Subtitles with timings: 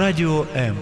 [0.00, 0.76] Радио М.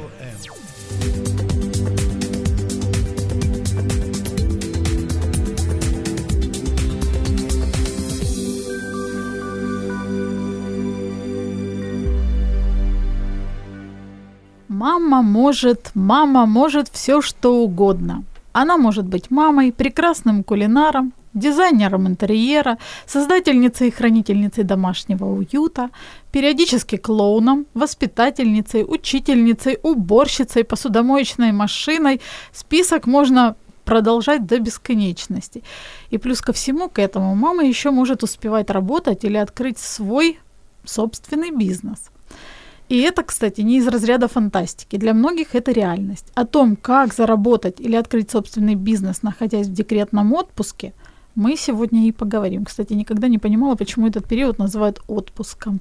[14.68, 18.22] Мама может, мама может все что угодно.
[18.52, 25.90] Она может быть мамой, прекрасным кулинаром, дизайнером интерьера, создательницей и хранительницей домашнего уюта,
[26.32, 32.20] периодически клоуном, воспитательницей, учительницей, уборщицей, посудомоечной машиной.
[32.52, 35.62] Список можно продолжать до бесконечности.
[36.10, 40.38] И плюс ко всему к этому мама еще может успевать работать или открыть свой
[40.84, 41.98] собственный бизнес–
[42.88, 44.96] и это, кстати, не из разряда фантастики.
[44.96, 46.26] Для многих это реальность.
[46.34, 50.94] О том, как заработать или открыть собственный бизнес, находясь в декретном отпуске,
[51.38, 52.64] мы сегодня и поговорим.
[52.64, 55.80] Кстати, никогда не понимала, почему этот период называют отпуском.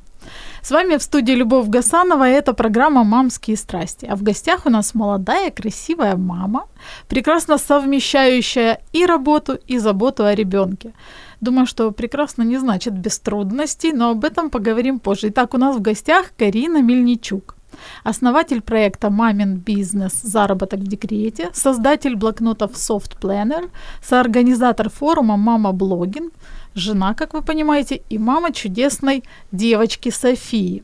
[0.61, 4.05] С вами в студии Любовь Гасанова, и это программа «Мамские страсти».
[4.05, 6.67] А в гостях у нас молодая, красивая мама,
[7.07, 10.93] прекрасно совмещающая и работу, и заботу о ребенке.
[11.41, 15.29] Думаю, что прекрасно не значит без трудностей, но об этом поговорим позже.
[15.29, 17.56] Итак, у нас в гостях Карина Мельничук
[18.03, 20.21] основатель проекта «Мамин бизнес.
[20.21, 23.69] Заработок в декрете», создатель блокнотов Soft Planner,
[24.01, 26.33] соорганизатор форума «Мама блогинг»,
[26.75, 30.83] жена, как вы понимаете, и мама чудесной девочки Софии.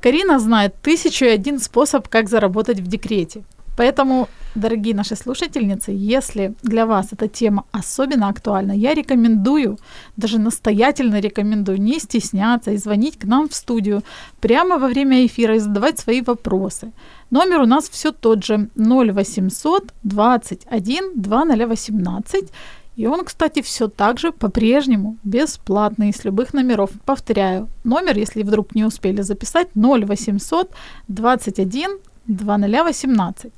[0.00, 3.42] Карина знает тысячу и один способ, как заработать в декрете.
[3.76, 9.78] Поэтому, дорогие наши слушательницы, если для вас эта тема особенно актуальна, я рекомендую,
[10.16, 14.02] даже настоятельно рекомендую не стесняться и звонить к нам в студию
[14.40, 16.92] прямо во время эфира и задавать свои вопросы.
[17.30, 22.52] Номер у нас все тот же 0800 21 2018.
[22.94, 26.90] И он, кстати, все так же по-прежнему бесплатный с любых номеров.
[27.06, 30.70] Повторяю, номер, если вдруг не успели записать, 0800
[31.08, 33.52] 21 2018.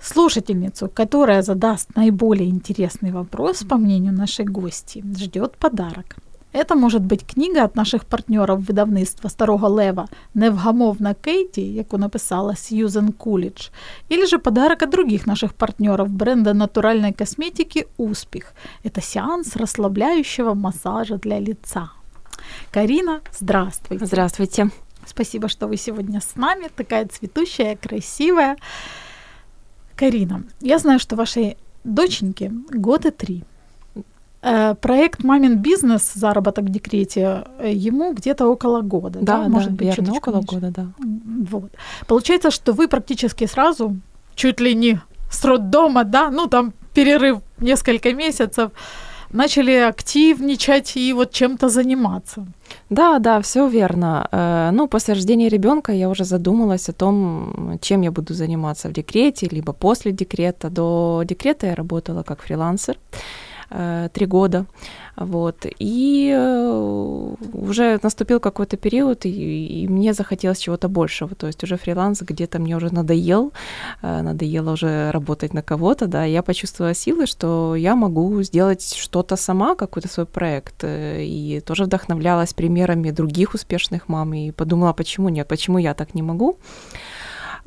[0.00, 6.16] Слушательницу, которая задаст наиболее интересный вопрос, по мнению нашей гости, ждет подарок.
[6.54, 13.12] Это может быть книга от наших партнеров видавництва Старого Лева Невгамовна Кейті, яку написала Сьюзен
[13.12, 13.72] Кулич,
[14.08, 18.54] или же подарок от других наших партнеров бренда натуральной косметики «Успех».
[18.84, 21.90] Это сеанс расслабляющего массажа для лица.
[22.70, 24.06] Карина, здравствуйте.
[24.06, 24.70] Здравствуйте.
[25.06, 28.56] Спасибо, что вы сегодня с нами, такая цветущая, красивая.
[29.96, 33.44] Карина, я знаю, что вашей доченьке года три.
[34.42, 36.12] Э, проект «Мамин бизнес.
[36.14, 39.44] Заработок в декрете» э, ему где-то около года, да?
[39.44, 40.54] да Может быть, верно, около меньше.
[40.54, 40.86] года, да.
[41.50, 41.72] Вот.
[42.06, 43.96] Получается, что вы практически сразу,
[44.34, 45.00] чуть ли не
[45.30, 48.70] с роддома, да, ну там перерыв несколько месяцев,
[49.34, 52.46] начали активничать и вот чем-то заниматься.
[52.90, 54.28] Да, да, все верно.
[54.32, 58.92] Э, ну, после рождения ребенка я уже задумалась о том, чем я буду заниматься в
[58.92, 60.70] декрете, либо после декрета.
[60.70, 62.96] До декрета я работала как фрилансер.
[64.12, 64.66] Три года.
[65.16, 65.66] Вот.
[65.78, 71.34] И э, уже наступил какой-то период, и, и мне захотелось чего-то большего.
[71.34, 73.52] То есть уже фриланс где-то мне уже надоел,
[74.02, 76.24] э, надоело уже работать на кого-то, да.
[76.24, 80.84] Я почувствовала силы, что я могу сделать что-то сама, какой-то свой проект.
[80.84, 86.22] И тоже вдохновлялась примерами других успешных мам и подумала, почему нет, почему я так не
[86.22, 86.56] могу.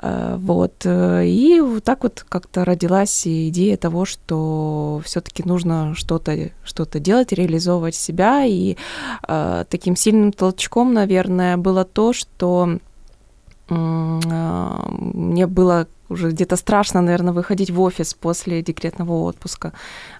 [0.02, 0.86] Э, вот.
[0.86, 7.32] Э, и вот так вот как-то родилась идея того, что все-таки нужно что-то что делать,
[7.32, 8.46] реализовывать себя.
[8.46, 8.78] И
[9.28, 12.80] э, таким сильным толчком, наверное, было то, что
[13.70, 19.74] э, мне было уже где-то страшно, наверное, выходить в офис после декретного отпуска.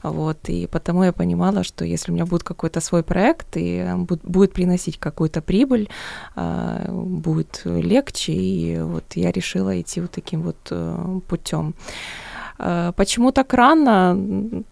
[0.04, 4.54] Вот, и потому я понимала, что если у меня будет какой-то свой проект и будет
[4.54, 5.90] приносить какую-то прибыль,
[6.36, 11.74] а, будет легче, и вот я решила идти вот таким вот э, путем.
[12.58, 14.64] А, почему так рано?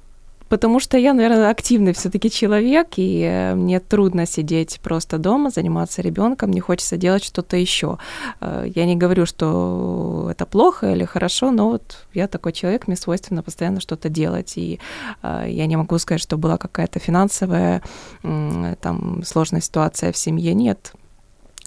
[0.49, 6.01] Потому что я, наверное, активный все-таки человек, и э, мне трудно сидеть просто дома, заниматься
[6.01, 7.97] ребенком, мне хочется делать что-то еще.
[8.41, 12.95] Э, я не говорю, что это плохо или хорошо, но вот я такой человек, мне
[12.95, 14.79] свойственно постоянно что-то делать, и
[15.23, 17.81] э, я не могу сказать, что была какая-то финансовая
[18.21, 20.93] там сложная ситуация в семье, нет,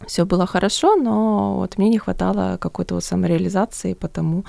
[0.06, 4.44] все было хорошо, но вот мне не хватало какой-то вот самореализации, потому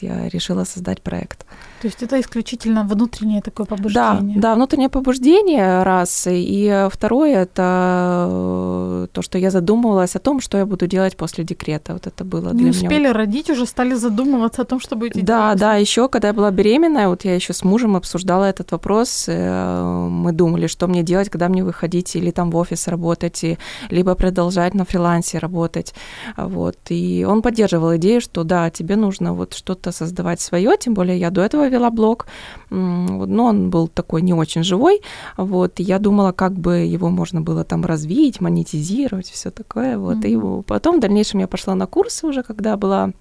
[0.00, 1.44] я решила создать проект.
[1.82, 4.34] То есть это исключительно внутреннее такое побуждение?
[4.36, 6.28] Да, да, внутреннее побуждение, раз.
[6.30, 11.44] И второе, это э, то, что я задумывалась о том, что я буду делать после
[11.44, 11.92] декрета.
[11.92, 13.12] Вот это было Не для успели меня.
[13.12, 15.58] родить, уже стали задумываться о том, что будете Да, делать?
[15.58, 19.24] да, еще когда я была беременная, вот я еще с мужем обсуждала этот вопрос.
[19.28, 23.58] э, Мы думали, что мне делать, когда мне выходить или там в офис работать, и-
[23.90, 25.94] либо продолжать на фрилансе работать.
[26.36, 26.76] Вот.
[26.90, 31.30] И он поддерживал идею, что да, тебе нужно вот что-то создавать свое, тем более я
[31.30, 32.26] до этого вела блог,
[32.70, 35.00] но он был такой не очень живой,
[35.36, 40.24] вот, и я думала, как бы его можно было там развить, монетизировать, все такое, вот,
[40.24, 40.62] и Мгм.
[40.62, 43.12] потом в дальнейшем я пошла на курсы уже, когда была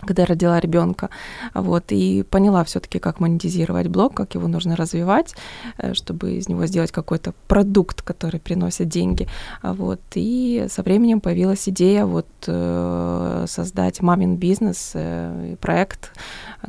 [0.00, 1.08] когда я родила ребенка,
[1.54, 5.34] вот, и поняла все-таки, как монетизировать блог, как его нужно развивать,
[5.78, 9.28] э, чтобы из него сделать какой-то продукт, который приносит деньги,
[9.62, 16.12] вот, и со временем появилась идея вот э, создать мамин бизнес, э, проект,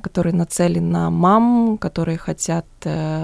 [0.02, 3.24] который нацелен на мам, которые хотят э,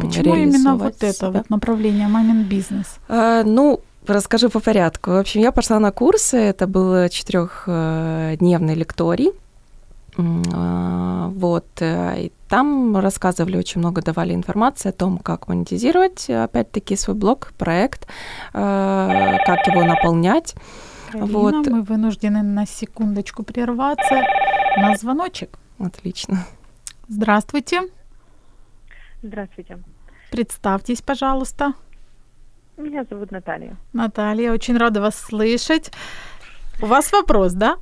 [0.00, 1.30] Почему именно вот это себя.
[1.30, 2.86] вот направление мамин бизнес?
[3.08, 5.10] Э, Ну, расскажу по порядку.
[5.10, 6.36] В общем, я пошла на курсы.
[6.36, 9.32] Это был четырехдневный лекторий.
[10.54, 11.66] А, Вот.
[11.80, 17.14] э, И там рассказывали очень много, давали информации о том, как монетизировать, э, опять-таки, свой
[17.16, 18.06] блог, проект,
[18.54, 20.54] э, как его наполнять.
[21.12, 21.66] Карина, Вот.
[21.68, 24.22] мы вынуждены на секундочку прерваться
[24.76, 25.58] на звоночек.
[25.78, 26.46] Отлично.
[27.08, 27.82] Здравствуйте,
[29.22, 29.78] Здравствуйте.
[30.30, 31.72] представьтесь, пожалуйста.
[32.76, 33.76] Меня зовут Наталья.
[33.92, 35.90] Наталья, очень рада вас слышать.
[36.80, 37.78] У вас вопрос, да?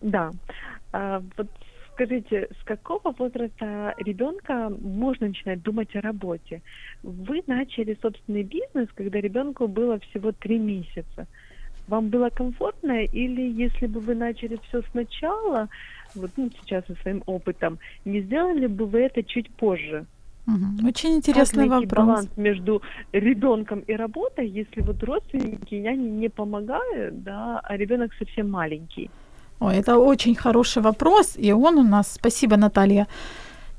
[0.00, 0.30] Да.
[0.92, 1.48] А, вот
[1.94, 6.62] скажите, с какого возраста ребенка можно начинать думать о работе?
[7.02, 11.26] Вы начали собственный бизнес, когда ребенку было всего три месяца.
[11.88, 15.68] Вам было комфортно, или если бы вы начали все сначала,
[16.18, 20.06] вот ну, сейчас со своим опытом, не сделали бы вы это чуть позже?
[20.84, 22.06] Очень Как интересный найти вопрос.
[22.06, 22.80] баланс между
[23.12, 29.10] ребенком и работой, если вот родственники няни не помогают, да, а ребенок совсем маленький?
[29.60, 33.06] Ой, это очень хороший вопрос, и он у нас, спасибо, Наталья,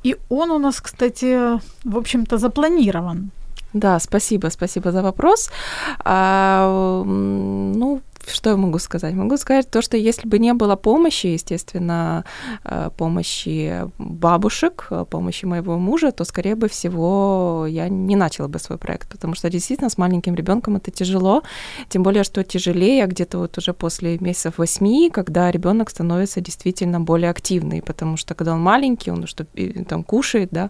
[0.04, 3.32] и он у нас, кстати, в общем-то, запланирован.
[3.74, 5.52] Да, спасибо, спасибо за вопрос.
[6.04, 9.14] А, ну, что я могу сказать?
[9.14, 12.24] Могу сказать то, что если бы не было помощи, естественно,
[12.64, 18.60] э, помощи бабушек, э, помощи моего мужа, то, скорее бы всего, я не начала бы
[18.60, 21.44] свой проект, потому что действительно с маленьким ребенком это тяжело,
[21.90, 27.30] тем более, что тяжелее где-то вот уже после месяцев восьми, когда ребенок становится действительно более
[27.30, 30.70] активный, потому что когда он маленький, он что и там кушает, да,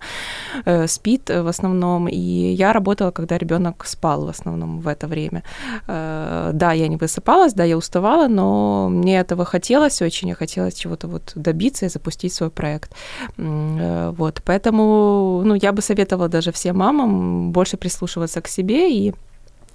[0.66, 5.08] э, спит э, в основном, и я работала, когда ребенок спал в основном в это
[5.08, 5.44] время.
[5.88, 10.72] Э, Да, я не высыпалась, да, я уставала, но мне этого хотелось очень, я хотела
[10.72, 12.92] чего-то вот добиться и запустить свой проект.
[13.38, 19.14] Э, Вот, поэтому, ну, я бы советовала даже всем мамам больше прислушиваться к себе и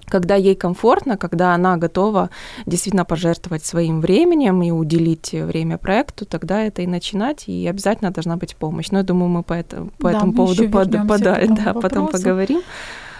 [0.07, 2.29] когда ей комфортно, когда она готова
[2.67, 8.35] действительно пожертвовать своим временем и уделить время проекту, тогда это и начинать, и обязательно должна
[8.37, 8.91] быть помощь.
[8.91, 11.55] Но я думаю, мы по, это, по Да, этому поводу под- вернёмся пода- к этому
[11.65, 12.61] да, потом поговорим.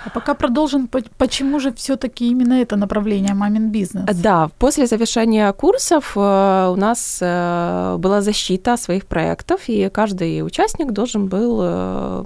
[0.06, 4.06] А пока продолжим, по- почему же все-таки именно это направление мамин бизнес?
[4.24, 10.92] Да, после завершения курсов э, у нас э, была защита своих проектов, и каждый участник
[10.92, 12.24] должен был э,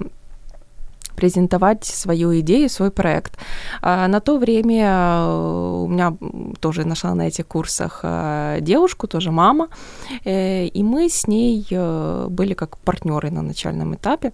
[1.16, 3.38] презентовать свою идею, свой проект.
[3.82, 6.16] А На то время у меня
[6.60, 8.04] тоже нашла на этих курсах
[8.60, 9.68] девушку, тоже мама,
[10.24, 11.66] и мы с ней
[12.28, 14.32] были как партнеры на начальном этапе.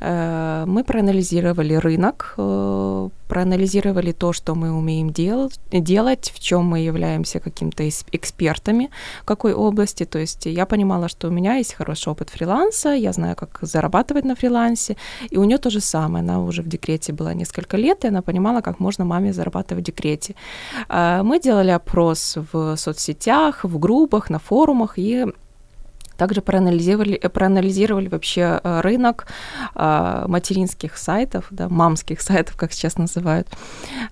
[0.00, 6.80] Э, Мы проанализировали рынок, э, проанализировали то, что мы умеем делать, делать в чем мы
[6.80, 8.90] являемся каким-то экспертами,
[9.22, 10.04] в какой области.
[10.04, 14.24] То есть я понимала, что у меня есть хороший опыт фриланса, я знаю, как зарабатывать
[14.24, 14.96] на фрилансе,
[15.30, 16.22] и у нее то же самое.
[16.22, 19.86] Она уже в декрете была несколько лет, и она понимала, как можно маме зарабатывать в
[19.86, 20.34] декрете.
[20.88, 25.26] А, Мы делали опрос в соцсетях, в группах, на форумах, и
[26.20, 29.26] также проанализировали, э, проанализировали вообще э, рынок
[29.74, 33.48] а, материнских сайтов, да, мамских сайтов, как сейчас называют.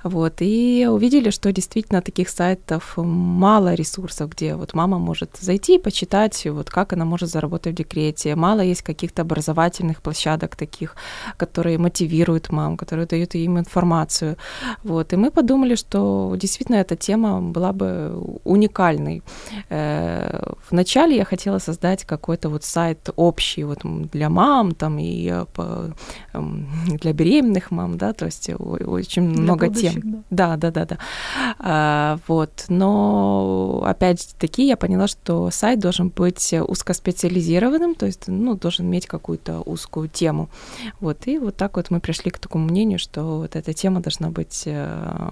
[0.05, 5.79] Вот, и увидели, что действительно таких сайтов мало ресурсов, где вот мама может зайти и
[5.79, 8.35] почитать, вот как она может заработать в декрете.
[8.37, 10.97] Мало есть каких-то образовательных площадок таких,
[11.37, 14.37] которые мотивируют мам, которые дают им информацию.
[14.85, 18.13] Вот, и мы подумали, что действительно эта тема была бы
[18.45, 19.23] уникальной.
[19.71, 25.33] Э, Вначале я хотела создать создать какой-то вот сайт общий вот для мам там и
[26.35, 30.25] для беременных мам, да, то есть очень для много тем.
[30.31, 30.85] Да, да, да, да.
[30.85, 30.99] да.
[31.59, 38.87] А, вот, но опять-таки я поняла, что сайт должен быть узкоспециализированным, то есть, ну, должен
[38.87, 40.49] иметь какую-то узкую тему.
[41.01, 44.31] Вот, и вот так вот мы пришли к такому мнению, что вот эта тема должна
[44.31, 45.31] быть э,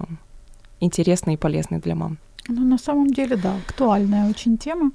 [0.79, 2.17] интересной и полезной для мам.
[2.49, 4.91] Ну, на самом деле, да, актуальная очень тема.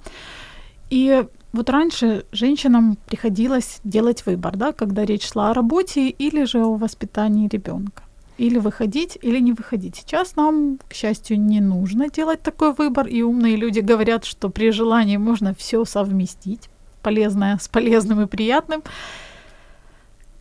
[0.92, 6.58] И вот раньше женщинам приходилось делать выбор, да, когда речь шла о работе или же
[6.58, 8.02] о воспитании ребенка.
[8.36, 9.96] Или выходить, или не выходить.
[9.96, 14.70] Сейчас нам, к счастью, не нужно делать такой выбор, и умные люди говорят, что при
[14.70, 16.68] желании можно все совместить,
[17.00, 18.82] полезное с полезным и приятным.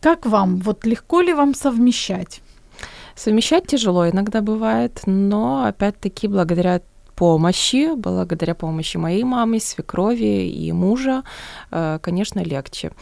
[0.02, 0.58] Как вам?
[0.58, 2.42] Вот легко ли вам совмещать?
[3.14, 6.82] Совмещать тяжело иногда бывает, но опять-таки благодаря
[7.16, 11.22] помощи, благодаря помощи моей мамы, свекрови и мужа,
[11.70, 12.92] э, конечно, легче.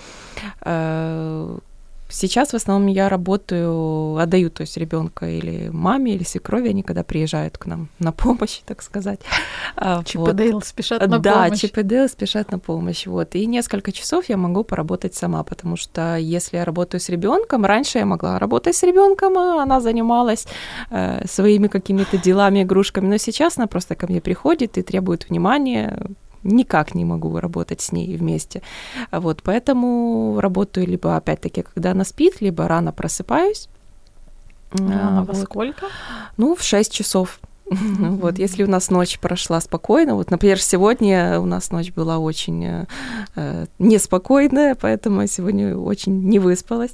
[2.10, 7.04] Сейчас в основном я работаю, отдаю, то есть ребенка или маме, или свекрови, они когда
[7.04, 9.20] приезжают к нам на помощь, так сказать.
[9.76, 10.36] А, Чип вот.
[10.36, 11.50] Дейл спешат на да, помощь.
[11.50, 13.06] Да, Чип и Дейл спешат на помощь.
[13.06, 13.34] Вот.
[13.34, 17.98] И несколько часов я могу поработать сама, потому что если я работаю с ребенком, раньше
[17.98, 20.46] я могла работать с ребенком, а она занималась
[20.90, 25.96] э, своими какими-то делами, игрушками, но сейчас она просто ко мне приходит и требует внимания,
[26.42, 28.62] никак не могу работать с ней вместе.
[29.10, 33.68] Вот, поэтому работаю либо, опять-таки, когда она спит, либо рано просыпаюсь.
[34.72, 35.28] А, вот.
[35.28, 35.86] во сколько?
[36.36, 37.40] Ну, в 6 часов
[37.70, 42.64] вот, если у нас ночь прошла спокойно, вот, например, сегодня у нас ночь была очень
[42.64, 42.86] э,
[43.36, 46.92] э, неспокойная, поэтому я сегодня очень не выспалась.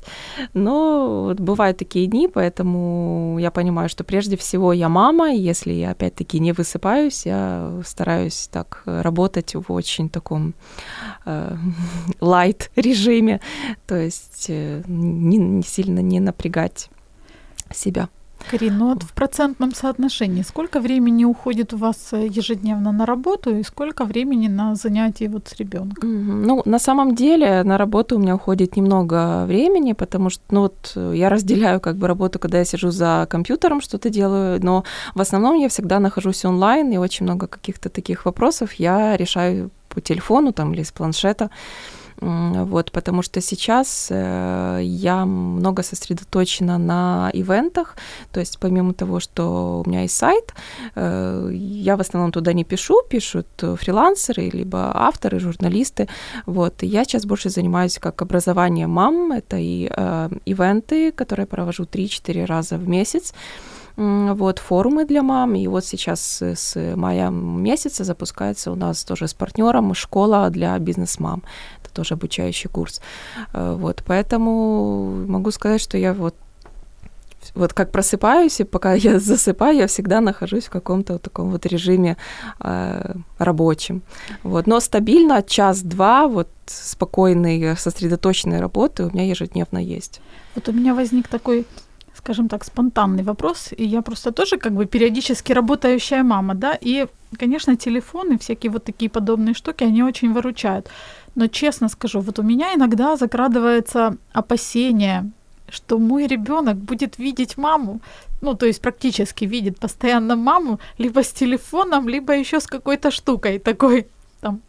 [0.53, 5.73] Но вот бывают такие дни, поэтому я понимаю, что прежде всего я мама, и если
[5.73, 10.55] я опять-таки не высыпаюсь, я стараюсь так работать в очень таком
[12.21, 13.41] лайт э, режиме,
[13.87, 16.91] то есть э, не, не сильно не напрягать
[17.73, 18.09] себя.
[18.51, 23.57] Карин, ну вот в процентном соотношении сколько времени уходит у вас э, ежедневно на работу
[23.57, 26.43] и сколько времени на занятия вот с ребенком?
[26.43, 30.93] Ну, на самом деле на работу у меня уходит немного времени, потому что, ну вот,
[30.95, 34.85] э, я разделяю как бы работу, когда я сижу за компьютером, что-то делаю, но
[35.15, 40.01] в основном я всегда нахожусь онлайн, и очень много каких-то таких вопросов я решаю по
[40.01, 41.51] телефону там или с планшета.
[42.21, 47.97] Вот, потому что сейчас э, я много сосредоточена на ивентах,
[48.33, 50.55] то есть помимо того, что у меня есть сайт,
[50.95, 56.09] э, я в основном туда не пишу, пишут фрилансеры, либо авторы, журналисты,
[56.47, 61.85] вот, и я сейчас больше занимаюсь как образованием мам, это и э, ивенты, которые провожу
[61.85, 63.35] 3-4 раза в месяц,
[63.97, 69.35] вот, форумы для мам, и вот сейчас с мая месяца запускается у нас тоже с
[69.35, 71.43] партнером школа для бизнес-мам
[71.97, 73.01] тоже обучающий курс.
[73.55, 76.35] Э, вот, поэтому могу сказать, что я вот
[77.55, 81.65] вот как просыпаюсь, и пока я засыпаю, я всегда нахожусь в каком-то вот таком вот
[81.67, 82.17] режиме
[82.61, 84.03] э, рабочем.
[84.43, 84.67] Вот.
[84.67, 90.21] Но стабильно час-два вот спокойной, сосредоточенной работы у меня ежедневно есть.
[90.57, 91.67] Вот у меня возник такой
[92.27, 97.07] скажем так, спонтанный вопрос, и я просто тоже как бы периодически работающая мама, да, и,
[97.39, 100.89] конечно, телефоны, всякие вот такие подобные штуки, они очень выручают.
[101.37, 105.31] Но честно скажу, вот у меня иногда закрадывается опасение,
[105.69, 108.01] что мой ребенок будет видеть маму,
[108.43, 113.59] ну, то есть практически видит постоянно маму, либо с телефоном, либо еще с какой-то штукой
[113.61, 114.07] такой,
[114.41, 114.61] там,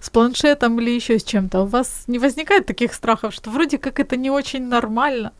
[0.00, 1.62] с планшетом или еще с чем-то.
[1.62, 5.32] У вас не возникает таких страхов, что вроде как это не очень нормально?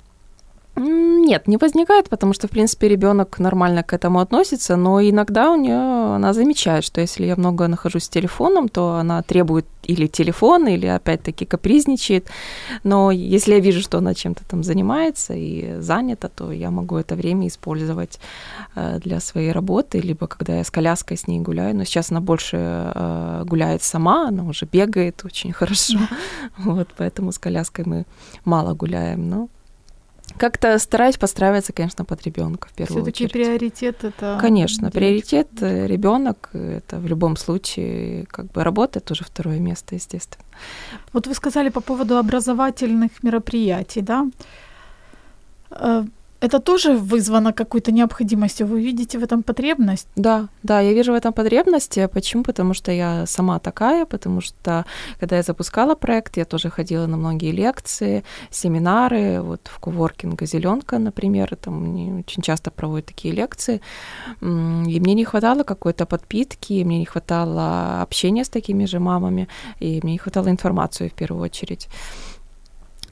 [0.82, 5.56] Нет, не возникает, потому что, в принципе, ребенок нормально к этому относится, но иногда у
[5.56, 10.68] нее она замечает, что если я много нахожусь с телефоном, то она требует или телефон,
[10.68, 12.28] или опять-таки капризничает.
[12.82, 17.14] Но если я вижу, что она чем-то там занимается и занята, то я могу это
[17.14, 18.18] время использовать
[18.74, 21.76] э, для своей работы, либо когда я с коляской с ней гуляю.
[21.76, 25.98] Но сейчас она больше э, гуляет сама, она уже бегает очень хорошо.
[26.56, 28.06] Вот, поэтому с коляской мы
[28.44, 29.48] мало гуляем, но
[30.38, 33.32] как-то стараюсь подстраиваться, конечно, под ребенка в первую Все-таки очередь.
[33.32, 34.38] приоритет это.
[34.40, 34.98] Конечно, девочка.
[34.98, 40.44] приоритет э, ребенок это в любом случае как бы работа тоже второе место, естественно.
[41.12, 44.26] Вот вы сказали по поводу образовательных мероприятий, да?
[46.40, 48.66] Это тоже вызвано какой-то необходимостью?
[48.66, 50.08] Вы видите в этом потребность?
[50.16, 51.98] Да, да, я вижу в этом потребность.
[52.12, 52.42] Почему?
[52.42, 54.84] Потому что я сама такая, потому что
[55.20, 60.98] когда я запускала проект, я тоже ходила на многие лекции, семинары, вот в коворкинга «Зеленка»,
[60.98, 63.80] например, там очень часто проводят такие лекции,
[64.40, 69.46] и мне не хватало какой-то подпитки, мне не хватало общения с такими же мамами,
[69.78, 71.88] и мне не хватало информации в первую очередь.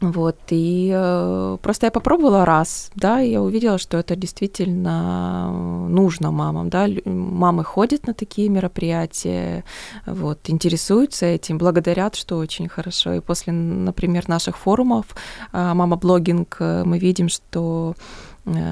[0.00, 5.50] Вот, и э, просто я попробовала раз, да, и я увидела, что это действительно
[5.88, 9.64] нужно мамам, да, мамы ходят на такие мероприятия,
[10.06, 15.06] вот, интересуются этим, благодарят, что очень хорошо, и после, например, наших форумов
[15.52, 18.27] э, «Мама-блогинг» э, мы видим, что Э,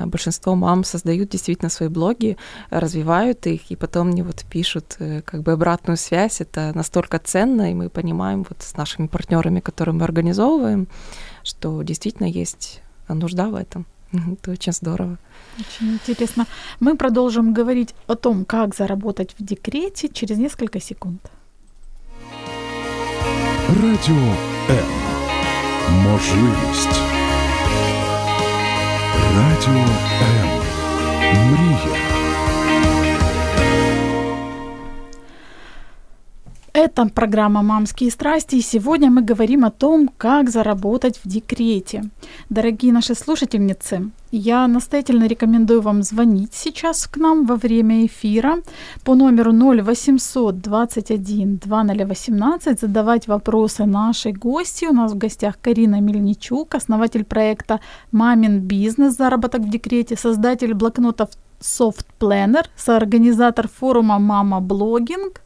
[0.07, 2.37] большинство мам создают действительно свои блоги,
[2.71, 6.41] развивают их, и потом мне вот пишут э, как бы обратную связь.
[6.41, 10.87] Это настолько ценно, и мы понимаем вот с нашими партнерами, которые мы организовываем,
[11.43, 13.87] что действительно есть нужда в этом.
[14.33, 15.19] Это очень здорово.
[15.59, 16.47] Очень интересно.
[16.81, 21.21] Мы продолжим говорить о том, как заработать в декрете через несколько секунд.
[23.69, 24.35] Радіо
[24.71, 25.07] М.
[25.91, 27.16] Можливість.
[29.35, 29.85] Радіо
[30.23, 31.51] М.
[31.51, 31.97] Мрія.
[36.75, 42.05] Это программа «Мамские страсти», и сегодня мы говорим о том, как заработать в декрете.
[42.51, 48.57] Дорогие наши слушательницы, я настоятельно рекомендую вам звонить сейчас к нам во время эфира
[49.05, 54.87] по номеру 0800 21 2018, задавать вопросы нашей гости.
[54.87, 57.81] У нас в гостях Карина Мельничук, основатель проекта
[58.13, 59.17] «Мамин бизнес.
[59.17, 61.31] Заработок в декрете», создатель блокнотов
[61.61, 65.43] Soft Planner, соорганизатор форума «Мама Блогинг»,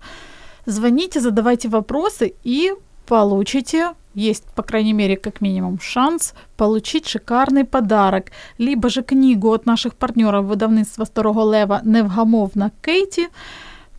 [0.66, 2.72] Звоните, задавайте вопросы и
[3.06, 8.30] получите, есть, по крайней мере, как минимум шанс получить шикарный подарок.
[8.58, 13.28] Либо же книгу от наших партнеров выдавництва Старого Лева «Невгамовна Кейти»,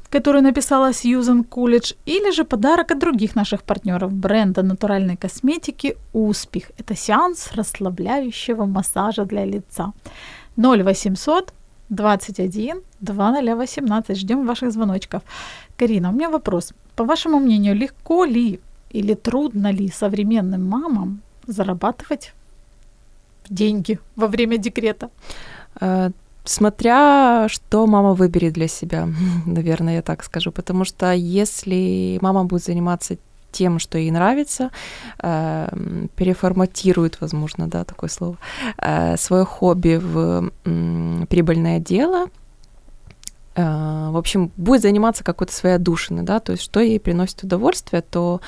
[0.09, 6.71] которую написала Сьюзен Кулидж, или же подарок от других наших партнеров бренда натуральной косметики «Успех».
[6.77, 9.93] Это сеанс расслабляющего массажа для лица.
[10.57, 11.53] 0800
[11.91, 14.17] 21 2018.
[14.17, 15.21] Ждем ваших звоночков.
[15.77, 16.73] Карина, у меня вопрос.
[16.95, 18.59] По вашему мнению, легко ли
[18.93, 22.33] или трудно ли современным мамам зарабатывать
[23.49, 25.09] деньги во время декрета?
[25.79, 26.11] Э,
[26.43, 29.07] смотря что мама выберет для себя,
[29.45, 30.51] наверное, я так скажу.
[30.51, 33.17] Потому что если мама будет заниматься
[33.51, 34.69] тем, что ей нравится,
[35.21, 35.69] э,
[36.15, 38.37] переформатирует, возможно, да, такое слово,
[38.77, 42.27] э, свое хобби в э, прибыльное дело,
[43.55, 48.39] в общем, будет заниматься какой-то своей отдушиной, да, то есть что ей приносит удовольствие, то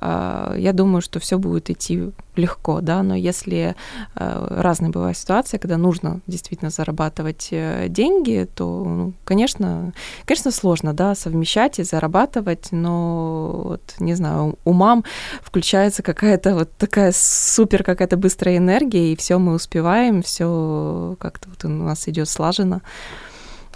[0.00, 3.74] я думаю, что все будет идти легко, да, но если
[4.14, 9.92] разные бывают ситуации, когда нужно действительно зарабатывать э, деньги, то, ну, конечно,
[10.24, 15.04] конечно, сложно, да, совмещать и зарабатывать, но вот, не знаю, у мам
[15.42, 21.64] включается какая-то вот такая супер какая-то быстрая энергия, и все мы успеваем, все как-то вот
[21.64, 22.82] у нас идет слаженно.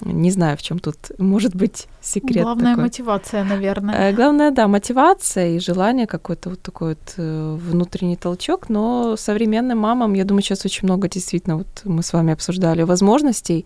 [0.00, 2.42] Не знаю, в чем тут может быть секрет.
[2.42, 2.84] Главная такой.
[2.84, 4.10] мотивация, наверное.
[4.10, 8.68] Э, главное, да, мотивация и желание какой-то вот такой вот э, внутренний толчок.
[8.68, 13.64] Но современным мамам, я думаю, сейчас очень много действительно, вот мы с вами обсуждали возможностей,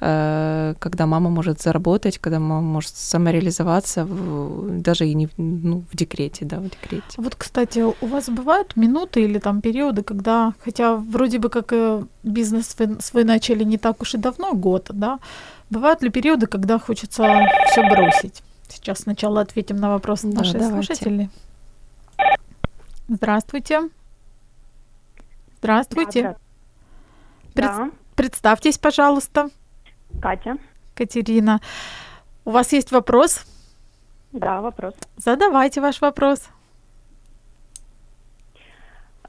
[0.00, 6.44] э, когда мама может заработать, когда мама может самореализоваться, даже и не ну, в декрете,
[6.44, 7.16] да, в декрете.
[7.16, 11.72] Вот, кстати, у вас бывают минуты или там периоды, когда, хотя вроде бы как
[12.22, 15.18] бизнес свой начали не так уж и давно, год, да,
[15.70, 18.42] Бывают ли периоды, когда хочется все бросить?
[18.68, 20.74] Сейчас сначала ответим на вопрос да, нашей давайте.
[20.86, 21.30] слушателей.
[23.08, 23.88] Здравствуйте.
[25.58, 26.22] Здравствуйте.
[26.22, 26.36] Да,
[27.54, 27.66] Пред...
[27.66, 27.90] да.
[28.16, 29.50] Представьтесь, пожалуйста.
[30.20, 30.56] Катя.
[30.94, 31.60] Катерина.
[32.44, 33.44] У вас есть вопрос?
[34.32, 34.94] Да, вопрос.
[35.16, 36.48] Задавайте ваш вопрос.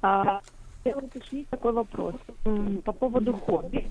[0.01, 0.41] А,
[0.85, 2.15] я уточнить такой вопрос
[2.83, 3.87] по поводу хобби.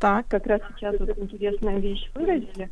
[0.00, 0.26] Так.
[0.28, 2.70] Как раз сейчас вот интересная вещь выразили.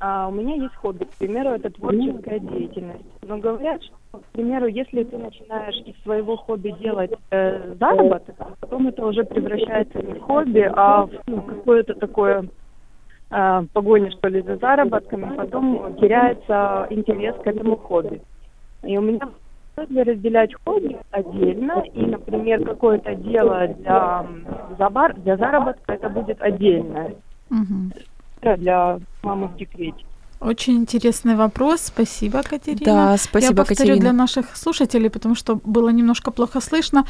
[0.00, 3.04] А, у меня есть хобби, к примеру, это творческая деятельность.
[3.22, 8.88] Но говорят, что, к примеру, если ты начинаешь из своего хобби делать э, заработок, потом
[8.88, 12.48] это уже превращается не в хобби, а в ну, какое-то такое
[13.30, 18.20] э, погоня, что ли, за заработками, потом теряется интерес к этому хобби.
[18.82, 19.20] И у меня
[19.76, 24.26] если разделять хобби отдельно, и, например, какое-то дело для,
[25.16, 27.10] для заработка, это будет отдельно.
[27.50, 28.56] Угу.
[28.56, 30.04] Для мамы в декрете.
[30.40, 31.80] Очень интересный вопрос.
[31.80, 32.84] Спасибо, Катерина.
[32.84, 34.00] Да, спасибо, Я повторю Катерина.
[34.00, 37.04] для наших слушателей, потому что было немножко плохо слышно.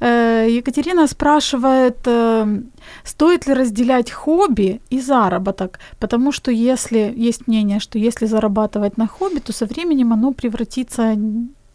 [0.00, 2.62] Э, Екатерина спрашивает, э,
[3.04, 9.06] стоит ли разделять хобби и заработок, потому что если есть мнение, что если зарабатывать на
[9.06, 11.14] хобби, то со временем оно превратится,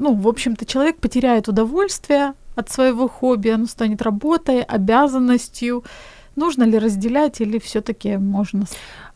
[0.04, 5.84] ну, в общем-то, человек потеряет удовольствие от своего хобби, оно станет работой, обязанностью.
[6.36, 8.66] Нужно ли разделять или все-таки можно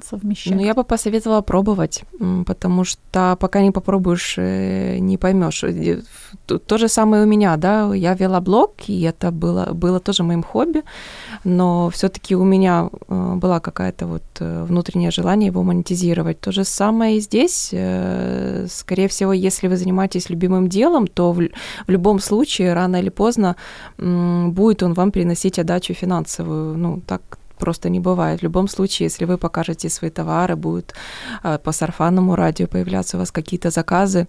[0.03, 0.55] совмещать?
[0.55, 2.03] Ну, я бы посоветовала пробовать,
[2.45, 5.63] потому что пока не попробуешь, э, не поймешь.
[5.63, 6.01] Э,
[6.45, 10.43] То же самое у меня, да, я вела блог, и это было, было тоже моим
[10.43, 10.83] хобби,
[11.43, 16.39] но все таки у меня э, была какая-то вот внутреннее желание его монетизировать.
[16.39, 17.73] То же самое и здесь.
[18.71, 23.55] Скорее всего, если вы занимаетесь любимым делом, то в, в любом случае, рано или поздно,
[23.97, 26.77] будет он вам приносить отдачу финансовую.
[26.77, 27.21] Ну, так
[27.57, 28.39] просто не бывает.
[28.39, 30.93] В любом случае, если вы покажете свои товары, будут
[31.43, 34.27] э, по сарафанному радио появляться у вас какие-то заказы.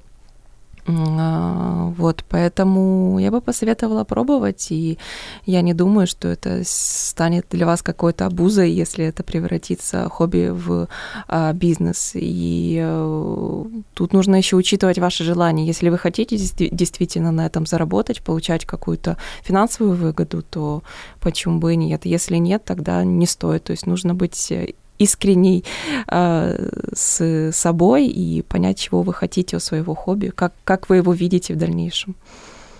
[0.88, 4.98] А, Вот, поэтому я бы посоветовала пробовать, и
[5.46, 10.88] я не думаю, что это станет для вас какой-то обузой, если это превратится хобби в
[11.28, 12.12] а, бизнес.
[12.14, 15.66] И э, тут нужно еще учитывать ваши желания.
[15.66, 20.82] Если вы хотите действи- действительно на этом заработать, получать какую-то финансовую выгоду, то
[21.20, 22.06] почему бы и нет?
[22.06, 23.64] Если нет, тогда не стоит.
[23.64, 25.64] То есть нужно быть э, искренней
[26.08, 31.12] э, с собой и понять, чего вы хотите у своего хобби, как, как вы его
[31.12, 32.14] видите в дальнейшем.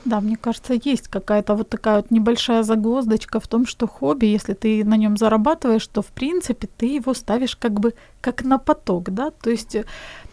[0.04, 4.54] Да, мне кажется, есть какая-то вот такая вот небольшая загвоздочка в том, что хобби, если
[4.54, 9.10] ты на нем зарабатываешь, то в принципе ты его ставишь как бы как на поток,
[9.10, 9.84] да, то есть э,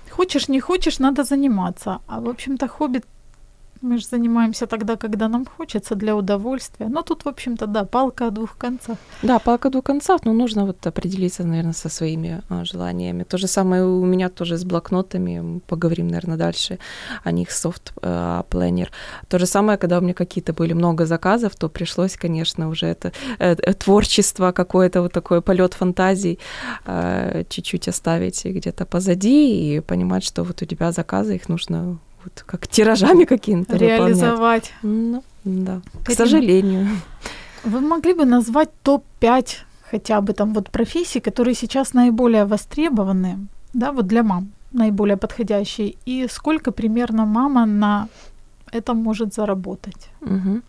[0.10, 3.02] хочешь, не хочешь, надо заниматься, а в общем-то хобби
[3.86, 6.90] мы же занимаемся тогда, когда нам хочется, для удовольствия.
[6.90, 8.98] Но тут, в общем-то, да, палка о двух концах.
[9.22, 13.24] Да, палка о двух концах, но нужно вот определиться, наверное, со своими а, желаниями.
[13.24, 16.80] То же самое у меня тоже с блокнотами, М, поговорим, наверное, дальше
[17.24, 18.92] о них, софт а, планер.
[19.28, 23.12] То же самое, когда у меня какие-то были много заказов, то пришлось, конечно, уже это
[23.40, 26.40] э, э, творчество какое-то, вот такой полет фантазий
[26.86, 32.44] э, чуть-чуть оставить где-то позади и понимать, что вот у тебя заказы, их нужно вот
[32.46, 33.78] как тиражами какими-то.
[33.78, 34.74] Реализовать.
[34.84, 36.88] Ну, да, к Катерина, сожалению.
[37.64, 39.48] Вы могли бы назвать топ-5
[39.92, 45.96] хотя бы там вот профессий, которые сейчас наиболее востребованы, да, вот для мам наиболее подходящие,
[46.06, 48.08] и сколько примерно мама на
[48.76, 50.10] этом может заработать?
[50.22, 50.64] Мгм.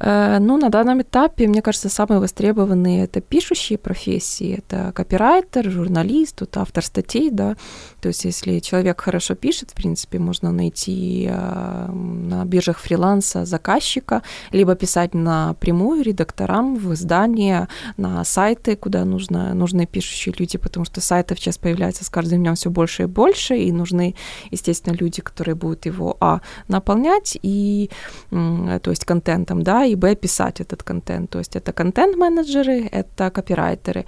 [0.00, 6.40] Э, Ну, на данном этапе, мне кажется, самые востребованные это пишущие профессии, это копирайтер, журналист,
[6.40, 7.56] вот автор статей, да.
[8.00, 14.22] То есть, если человек хорошо пишет, в принципе, можно найти э, на биржах фриланса заказчика,
[14.52, 21.00] либо писать напрямую редакторам в издания, на сайты, куда нужно, нужны пишущие люди, потому что
[21.00, 24.14] сайтов сейчас появляется с каждым днем все больше и больше, и нужны,
[24.50, 27.90] естественно, люди, которые будут его, а, наполнять, и
[28.32, 31.30] м, то есть контентом, да, и б, писать этот контент.
[31.30, 34.04] То есть это контент-менеджеры, это копирайтеры,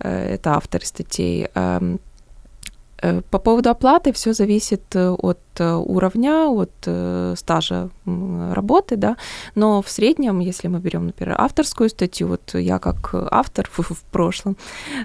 [0.00, 1.48] э, это авторы статей.
[1.54, 1.98] Эм,
[3.02, 9.16] э, По поводу оплаты все зависит э, от э, уровня, от э, стажа работы, да,
[9.54, 14.02] но в среднем, если мы берем, например, авторскую статью, вот я как автор в, в
[14.10, 14.56] прошлом,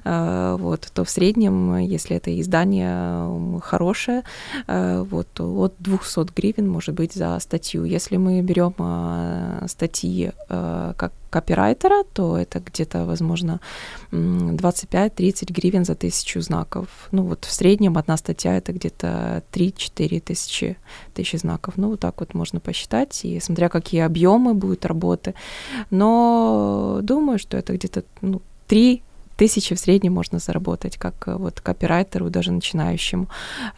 [0.04, 4.24] э, вот, то в среднем, если это издание хорошее,
[4.68, 7.84] э, вот, от 200 гривен может быть за статью.
[7.86, 13.60] Если мы берем э, статьи э, как копирайтера, то это где-то, возможно,
[14.12, 16.88] м, 25-30 гривен за тысячу знаков.
[17.12, 20.43] Ну вот в среднем одна статья это где-то 3-4 тысячи,
[21.14, 21.76] тысячи знаков.
[21.78, 25.34] Ну вот так вот можно посчитать, и смотря какие объемы будут работы.
[25.90, 29.02] Но думаю, что это где-то ну, 3
[29.36, 33.28] тысячи в среднем можно заработать, как э, вот копирайтеру, даже начинающему.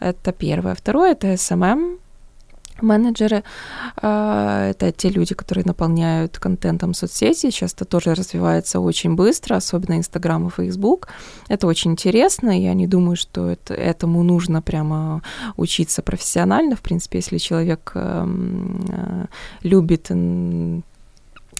[0.00, 0.74] Это первое.
[0.74, 1.98] Второе— это SMM,
[2.82, 3.42] менеджеры
[3.96, 7.50] а, это те люди, которые наполняют контентом соцсети.
[7.50, 11.08] Сейчас это тоже развивается очень быстро, особенно Инстаграм и Фейсбук.
[11.48, 12.50] Это очень интересно.
[12.58, 15.22] Я не думаю, что это, этому нужно прямо
[15.56, 16.76] учиться профессионально.
[16.76, 19.26] В принципе, если человек эм, э,
[19.62, 20.10] любит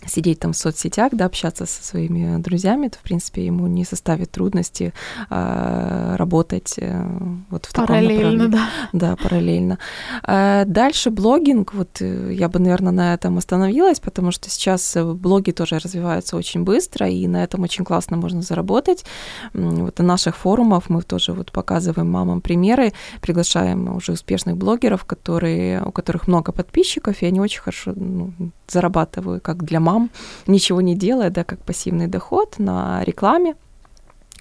[0.06, 4.30] сидеть там в соцсетях, да, общаться со своими друзьями, то, в принципе, ему не составит
[4.30, 4.92] трудности
[5.30, 7.06] э, работать э,
[7.50, 8.68] вот в таком Параллельно, да.
[8.92, 9.78] Да, параллельно.
[10.26, 15.04] Э, Дальше блогинг, вот э, я бы, наверное, на этом остановилась, потому что сейчас э,
[15.04, 19.04] блоги тоже развиваются очень быстро, и на этом очень классно можно заработать.
[19.52, 25.82] Вот на наших форумах мы тоже вот показываем мамам примеры, приглашаем уже успешных блогеров, которые,
[25.82, 28.32] у которых много подписчиков, и они очень хорошо ну,
[28.68, 30.10] зарабатывают, как для мам,
[30.46, 33.54] ничего не делая, да, как пассивный доход на рекламе.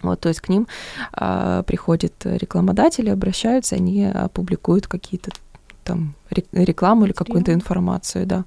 [0.01, 0.67] Вот, то есть к ним
[1.19, 5.31] э, приходят рекламодатели, обращаются, они публикуют какие-то
[5.85, 6.15] там
[6.51, 8.43] рекламу или какую-то информацию, да.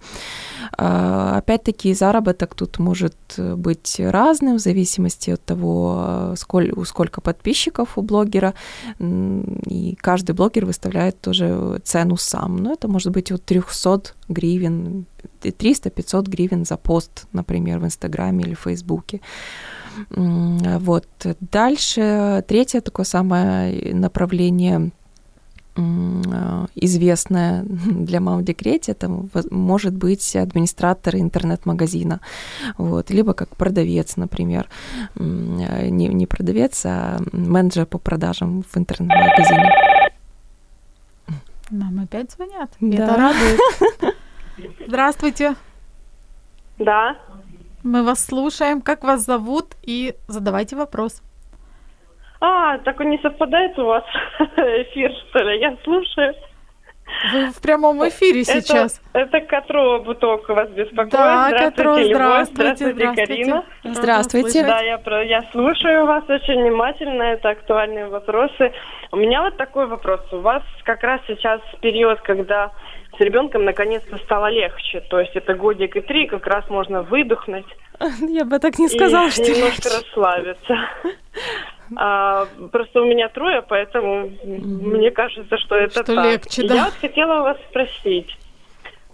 [0.76, 8.02] А, опять-таки заработок тут может быть разным в зависимости от того, сколь, сколько подписчиков у
[8.02, 8.54] блогера,
[8.98, 12.56] и каждый блогер выставляет тоже цену сам.
[12.56, 15.06] Но это может быть от 300 гривен,
[15.42, 19.20] 300-500 гривен за пост, например, в Инстаграме или Фейсбуке.
[20.10, 21.08] Вот.
[21.40, 24.90] Дальше третье такое самое направление
[26.74, 29.10] известная для мам в декрете, это
[29.50, 32.20] может быть администратор интернет-магазина,
[32.76, 34.68] вот, либо как продавец, например,
[35.16, 39.70] не, не продавец, а менеджер по продажам в интернет-магазине.
[41.70, 42.70] Нам опять звонят.
[42.80, 43.04] Да.
[43.04, 43.60] Это радует.
[44.86, 45.54] Здравствуйте.
[46.78, 47.16] Да.
[47.82, 48.80] Мы вас слушаем.
[48.80, 49.76] Как вас зовут?
[49.82, 51.20] И задавайте вопрос.
[52.40, 54.04] А, так он не совпадает у вас
[54.56, 55.60] эфир, что ли?
[55.60, 56.34] Я слушаю.
[57.32, 59.00] Вы в прямом эфире сейчас.
[59.12, 61.10] Это, это Катрова Буток вас беспокоит.
[61.10, 63.64] Да, Катрова, здравствуйте, здравствуйте, здравствуйте, Карина.
[63.82, 64.64] Здравствуйте.
[64.64, 68.72] Да, я, я слушаю вас очень внимательно, это актуальные вопросы.
[69.10, 70.20] У меня вот такой вопрос.
[70.32, 72.72] У вас как раз сейчас период, когда
[73.16, 75.00] с ребенком наконец-то стало легче.
[75.00, 77.66] То есть это годик и три, как раз можно выдохнуть.
[78.20, 79.88] Я бы так не сказала, и что немножко легче.
[79.88, 80.76] расслабиться.
[81.96, 86.24] А, просто у меня трое, поэтому mm мне кажется, что это что так.
[86.24, 86.74] легче, да?
[86.74, 88.36] Я вот хотела вас спросить.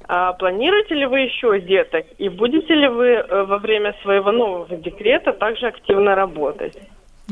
[0.07, 2.05] А планируете ли вы еще деток?
[2.19, 6.77] И будете ли вы э, во время своего нового декрета также активно работать?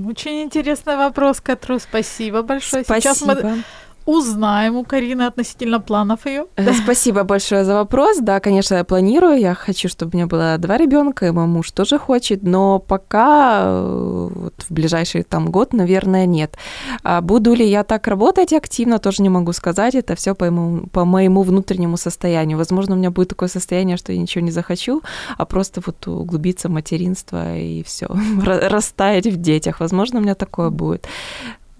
[0.08, 1.78] Очень интересный вопрос, Катру.
[1.78, 2.82] Спасибо большое.
[2.82, 3.14] Спасибо.
[3.14, 3.62] Сейчас мы
[4.06, 6.46] узнаем у Карины относительно планов ее.
[6.56, 8.18] Да, спасибо большое за вопрос.
[8.18, 9.38] Да, конечно, я планирую.
[9.38, 13.62] Я хочу, чтобы у меня было два ребенка, и мой муж тоже хочет, но пока
[13.64, 16.56] э, вот, в ближайший там год, наверное, нет.
[17.02, 19.94] А буду ли я так работать активно, тоже не могу сказать.
[19.94, 22.58] Это все по моему, по моему внутреннему состоянию.
[22.58, 25.02] Возможно, у меня будет такое состояние, что я ничего не захочу,
[25.36, 28.08] а просто вот углубиться в материнство и все,
[28.44, 29.80] растаять в детях.
[29.80, 31.06] Возможно, у меня такое будет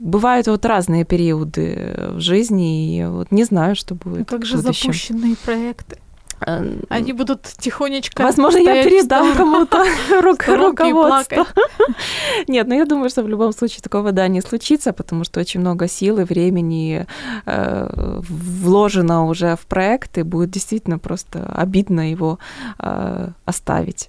[0.03, 4.19] бывают вот разные периоды в жизни, и вот не знаю, что будет.
[4.19, 5.99] Ну, как же запущенные проекты?
[6.89, 8.23] Они будут тихонечко.
[8.23, 9.85] Возможно, я передам кому-то
[10.23, 11.47] руководство.
[12.49, 15.61] Нет, ну я думаю, что в любом случае такого да не случится, потому что очень
[15.61, 17.07] много сил и времени
[17.47, 22.39] э, вложено уже в проект, и будет действительно просто обидно его
[22.79, 24.09] э, оставить.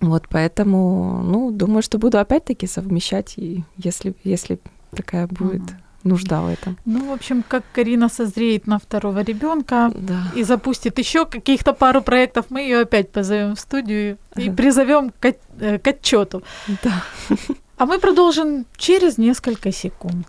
[0.00, 4.58] Вот поэтому, ну, думаю, что буду опять-таки совмещать, и если, если
[4.94, 5.80] такая будет ага.
[6.04, 6.78] нужда в этом.
[6.84, 10.24] Ну, в общем, как Карина созреет на второго ребенка да.
[10.34, 15.34] и запустит еще каких-то пару проектов, мы ее опять позовем в студию и призовем к,
[15.60, 16.42] э, к отчету.
[16.82, 17.04] Да.
[17.78, 20.28] А мы продолжим через несколько секунд.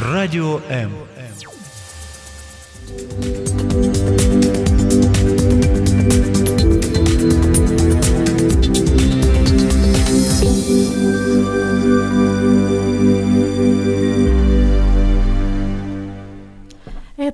[0.00, 0.90] Радио М.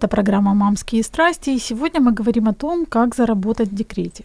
[0.01, 4.25] Это программа «Мамские страсти», и сегодня мы говорим о том, как заработать в декрете.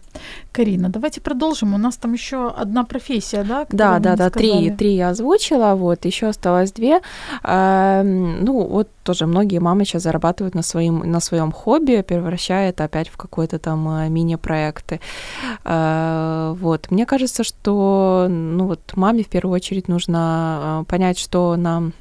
[0.50, 1.74] Карина, давайте продолжим.
[1.74, 3.66] У нас там еще одна профессия, да?
[3.68, 7.00] Да, да, да, три, три я озвучила, вот, еще осталось две.
[7.42, 12.84] А, ну, вот тоже многие мамы сейчас зарабатывают на, своим, на своем хобби, превращая это
[12.84, 15.00] опять в какой-то там э, мини-проекты.
[15.62, 21.54] А, вот, мне кажется, что, ну, вот маме в первую очередь нужно э, понять, что
[21.56, 21.92] нам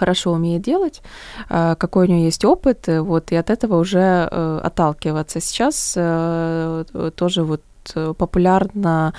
[0.00, 1.02] хорошо умеет делать,
[1.50, 5.40] э, какой у нее есть опыт, э, вот, и от этого уже э, отталкиваться.
[5.40, 5.92] Сейчас
[7.14, 7.62] тоже вот
[8.18, 9.14] популярна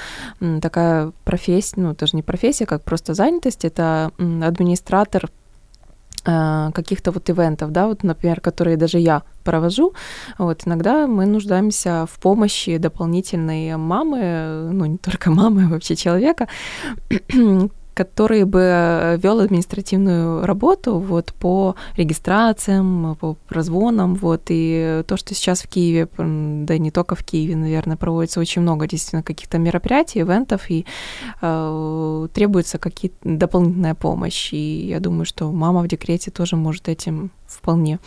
[0.62, 5.30] такая профессия, ну, даже не профессия, как просто занятость, это администратор
[6.24, 9.94] каких-то вот ивентов, да, вот, например, которые даже я провожу,
[10.38, 16.48] вот, иногда мы нуждаемся в помощи дополнительной мамы, ну, не только мамы, а вообще человека,
[17.94, 24.16] который бы э, вел административную работу вот, по регистрациям, по прозвонам.
[24.16, 28.40] Вот, и то, что сейчас в Киеве, да и не только в Киеве, наверное, проводится
[28.40, 30.86] очень много действительно каких-то мероприятий, ивентов, и
[31.42, 34.54] э, требуется какие-то дополнительная помощь.
[34.54, 38.00] И я думаю, что мама в декрете тоже может этим вполне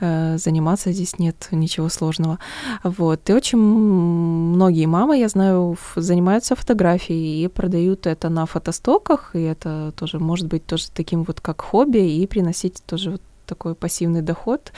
[0.00, 2.38] заниматься, здесь нет ничего сложного.
[2.82, 3.28] Вот.
[3.30, 9.92] И очень многие мамы, я знаю, занимаются фотографией и продают это на фотостоках, и это
[9.96, 14.72] тоже может быть тоже таким вот как хобби и приносить тоже вот такой пассивный доход.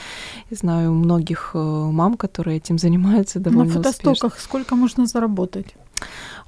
[0.49, 4.43] Я знаю многих э, мам, которые этим занимаются довольно На фотостоках успешно.
[4.43, 5.75] сколько можно заработать?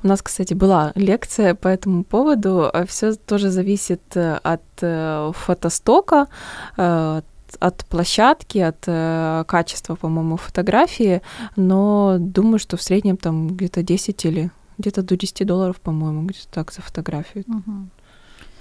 [0.04, 2.72] У нас, кстати, была лекция по этому поводу.
[2.88, 6.28] Все тоже зависит э, от э, фотостока,
[6.78, 7.22] э,
[7.60, 11.22] от площадки, от качества, по-моему, фотографии,
[11.56, 16.48] но думаю, что в среднем там где-то 10 или где-то до 10 долларов, по-моему, где-то
[16.52, 17.46] так за фотографию.
[17.48, 17.90] Угу.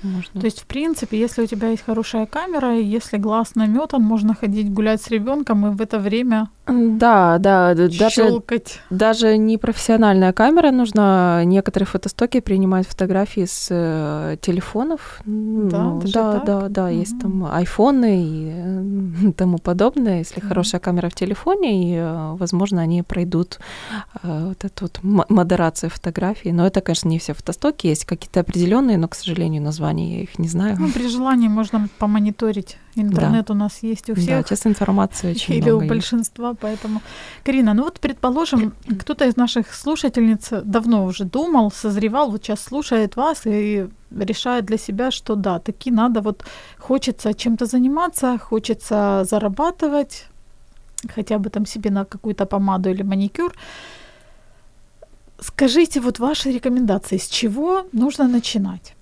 [0.03, 0.41] Можно.
[0.41, 4.35] То есть, в принципе, если у тебя есть хорошая камера, и если глаз наметан, можно
[4.35, 8.81] ходить гулять с ребенком и в это время да, да, даже, щелкать.
[8.91, 11.45] даже не профессиональная камера нужна.
[11.45, 15.21] Некоторые фотостоки принимают фотографии с э, телефонов.
[15.25, 16.45] Да, ну, да, так?
[16.45, 16.95] да, да, угу.
[16.95, 20.19] есть там айфоны и э, тому подобное.
[20.19, 20.49] Если угу.
[20.49, 23.61] хорошая камера в телефоне, и, э, возможно, они пройдут
[24.23, 26.51] э, вот эту вот модерацию фотографий.
[26.51, 30.39] Но это, конечно, не все фотостоки, есть какие-то определенные, но, к сожалению, названия я их
[30.39, 30.77] не знаю.
[30.81, 33.55] Ну, при желании можно помониторить Интернет да.
[33.55, 34.27] у нас есть у всех.
[34.27, 36.61] Да, сейчас информации очень Или много у большинства, есть.
[36.61, 37.03] поэтому...
[37.45, 43.17] Карина, ну вот предположим, кто-то из наших слушательниц давно уже думал, созревал, вот сейчас слушает
[43.17, 46.45] вас и решает для себя, что да, таки надо, вот
[46.79, 50.27] хочется чем-то заниматься, хочется зарабатывать,
[51.15, 53.53] хотя бы там себе на какую-то помаду или маникюр.
[55.41, 58.95] Скажите вот ваши рекомендации, с чего нужно начинать?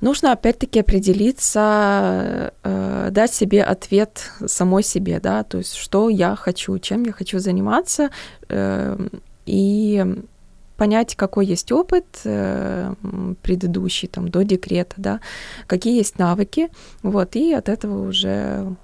[0.00, 6.78] Нужно опять-таки определиться, э, дать себе ответ самой себе, да, то есть что я хочу,
[6.78, 8.10] чем я хочу заниматься,
[8.48, 8.98] э,
[9.46, 10.04] и
[10.76, 12.94] понять, какой есть опыт э,
[13.42, 15.20] предыдущий, там, до декрета, да,
[15.66, 16.68] какие есть навыки,
[17.02, 18.76] вот, и от этого уже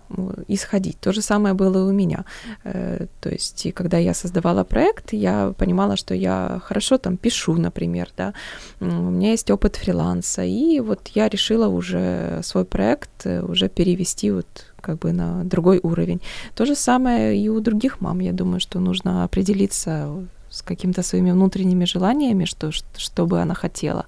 [0.49, 0.99] исходить.
[1.01, 2.25] То же самое было у меня.
[2.65, 7.55] Э, то есть, и когда я создавала проект, я понимала, что я хорошо там пишу,
[7.55, 8.35] например, да,
[8.81, 14.31] у меня есть опыт фриланса, и вот я решила уже свой проект э, уже перевести
[14.31, 14.47] вот
[14.81, 16.21] как бы на другой уровень.
[16.55, 20.09] То же самое и у других мам, я думаю, что нужно определиться
[20.51, 24.05] с какими-то своими внутренними желаниями, что, что бы она хотела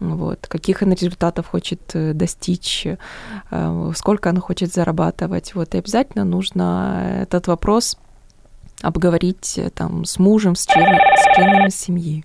[0.00, 2.86] вот, каких она результатов хочет э, достичь,
[3.50, 5.54] э, сколько она хочет зарабатывать.
[5.54, 7.98] Вот, и обязательно нужно этот вопрос
[8.82, 12.24] обговорить э, там, с мужем, с, член, с членами семьи.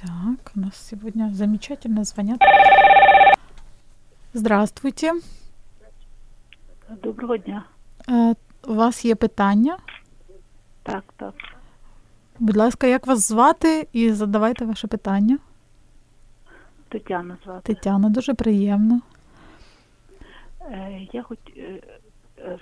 [0.00, 2.40] Так, у нас сегодня замечательно звонят.
[4.34, 5.12] Здравствуйте.
[7.02, 7.64] Доброго дня.
[8.66, 9.76] У вас є питання?
[10.82, 11.34] Так, так.
[12.44, 15.38] Будь ласка, як вас звати і задавайте ваше питання.
[16.88, 17.74] Тетяна звати.
[17.74, 19.00] Тетяна, дуже приємно.
[20.60, 21.80] Е, я хоч е,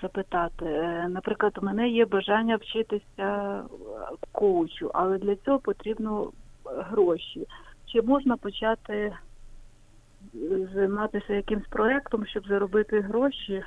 [0.03, 3.61] запитати, е, наприклад, у мене є бажання вчитися
[4.33, 6.33] коучу, але для цього потрібно
[6.65, 7.47] гроші.
[7.87, 9.13] Чи можна почати
[10.75, 13.63] займатися якимсь проєктом, щоб заробити гроші?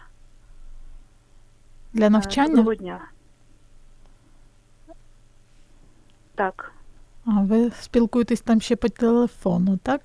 [1.93, 2.55] Для навчання?
[2.55, 2.99] Доброго дня.
[6.35, 6.71] Так.
[7.25, 10.01] А ви спілкуєтесь там ще по телефону, так?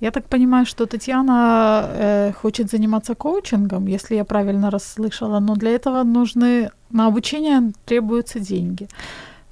[0.00, 5.70] Я так понимаю, что Татьяна э, хочет заниматься коучингом, если я правильно расслышала, но для
[5.70, 8.88] этого нужны на обучение требуются деньги.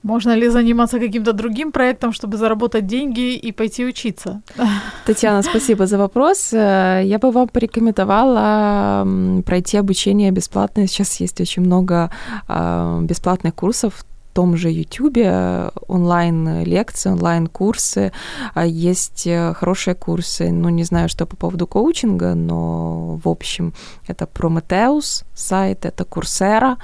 [0.03, 4.43] Можно ли заниматься каким-то другим проектом, чтобы заработать деньги и пойти учиться?
[5.07, 6.53] Татьяна, спасибо за вопрос.
[6.53, 9.07] Э, я бы вам порекомендовала
[9.47, 10.89] пройти обучение бесплатное.
[10.89, 12.11] Сейчас есть очень много
[12.49, 18.13] а, бесплатных курсов, том же YouTube онлайн-лекции, онлайн-курсы,
[18.55, 23.73] а есть э, хорошие курсы, ну, не знаю, что по поводу коучинга, но, в общем,
[24.07, 26.77] это Prometheus сайт, это Coursera,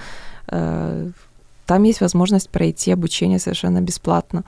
[0.49, 1.11] э,
[1.67, 4.45] там есть возможность пройти обучение совершенно бесплатно.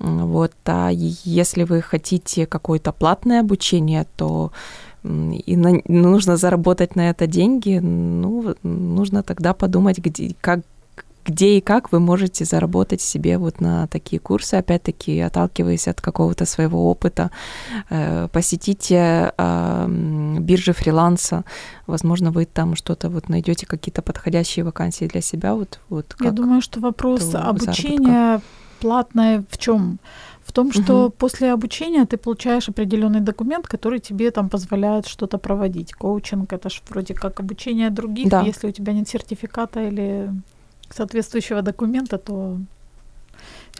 [0.00, 4.52] Вот, а если вы хотите какое-то платное обучение, то
[5.04, 10.60] и на, нужно заработать на это деньги, ну, нужно тогда подумать, где, как,
[11.28, 16.46] где и как вы можете заработать себе вот на такие курсы, опять-таки отталкиваясь от какого-то
[16.46, 17.30] своего опыта.
[17.90, 21.44] Э, посетите биржи фриланса,
[21.86, 25.54] возможно, вы там что-то вот найдете, какие-то подходящие вакансии для себя.
[25.54, 28.40] Вот, вот Я думаю, что вопрос обучения
[28.80, 29.98] платное в чем?
[30.44, 31.10] В том, что угу.
[31.10, 35.92] после обучения ты получаешь определенный документ, который тебе там позволяет что-то проводить.
[35.92, 38.40] Коучинг это же вроде как обучение других, да.
[38.40, 40.30] если у тебя нет сертификата или
[40.90, 42.58] соответствующего документа, то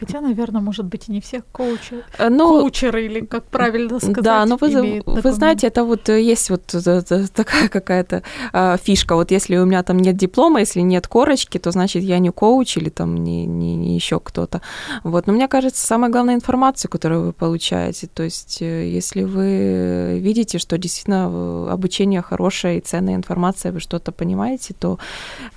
[0.00, 4.22] Хотя, наверное, может быть, и не все коучи, э, ну, коучеры, или как правильно сказать,
[4.22, 7.02] Да, но вы, вы знаете, это вот э, есть вот э,
[7.34, 9.16] такая какая-то а, фишка.
[9.16, 12.76] Вот если у меня там нет диплома, если нет корочки, то значит я не коуч
[12.76, 14.60] или там не, не, не еще кто-то.
[15.02, 15.26] Вот.
[15.26, 20.78] Но мне кажется, самая главная информация, которую вы получаете, то есть если вы видите, что
[20.78, 24.98] действительно обучение хорошее и ценная информация, вы что-то понимаете, то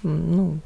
[0.04, 0.58] ну,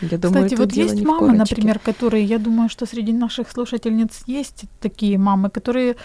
[0.00, 4.64] Я думаю, Кстати, вот есть мамы, например, которые, я думаю, что среди наших слушательниц есть
[4.80, 5.96] такие мамы, которые,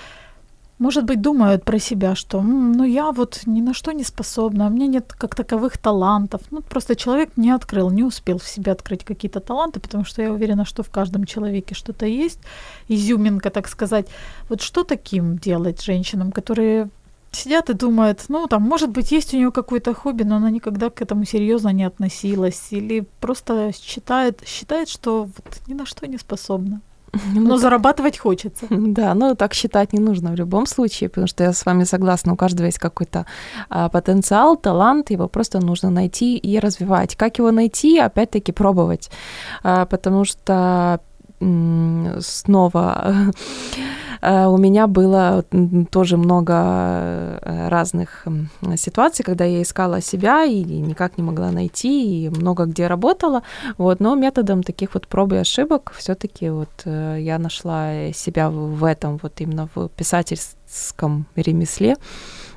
[0.79, 4.67] может быть, думают про себя, что «М, ну я вот ни на что не способна,
[4.67, 6.41] у меня нет как таковых талантов.
[6.51, 10.31] Ну, просто человек не открыл, не успел в себе открыть какие-то таланты, потому что я
[10.31, 12.39] уверена, что в каждом человеке что-то есть,
[12.87, 14.07] изюминка, так сказать.
[14.49, 16.89] Вот что таким делать женщинам, которые
[17.35, 20.89] сидят и думают, ну, там, может быть, есть у нее какое-то хобби, но она никогда
[20.89, 26.17] к этому серьезно не относилась, или просто считает, считает, что вот ни на что не
[26.17, 26.81] способна.
[27.35, 28.65] Ну, Но зарабатывать хочется.
[28.69, 32.33] Да, ну так считать не нужно в любом случае, потому что я с вами согласна,
[32.33, 33.25] у каждого есть какой-то
[33.69, 37.15] а, потенциал, талант, его просто нужно найти и развивать.
[37.15, 37.99] Как его найти?
[37.99, 39.11] Опять-таки пробовать,
[39.63, 40.99] А, потому что
[42.19, 43.15] снова
[44.23, 45.43] у меня было
[45.91, 48.25] тоже много э, разных
[48.77, 53.43] ситуаций, когда я искала себя и никак не могла найти, и много где работала,
[53.77, 58.83] вот, но методом таких вот проб и ошибок все-таки вот э, я нашла себя в
[58.85, 61.97] этом, вот именно в писательском ремесле.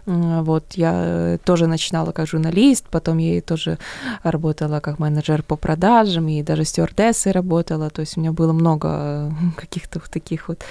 [0.07, 3.79] М, Вот я э, тоже начинала как журналист, потом я тоже
[4.23, 7.91] работала как менеджер по продажам, и даже стюардессой работала.
[7.91, 10.65] То есть у меня было много э, каких-то вот таких вот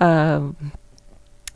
[0.00, 0.52] э,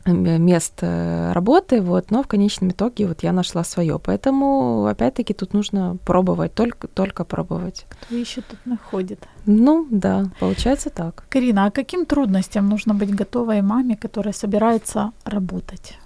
[0.05, 3.99] мест э, работы, вот, но в конечном итоге вот я нашла свое.
[3.99, 7.85] Поэтому, опять-таки, тут нужно пробовать, только, только пробовать.
[8.01, 9.19] Кто ищет, тут находит.
[9.45, 11.23] Ну, да, получается так.
[11.29, 15.97] Карина, а каким трудностям нужно быть готовой маме, которая собирается работать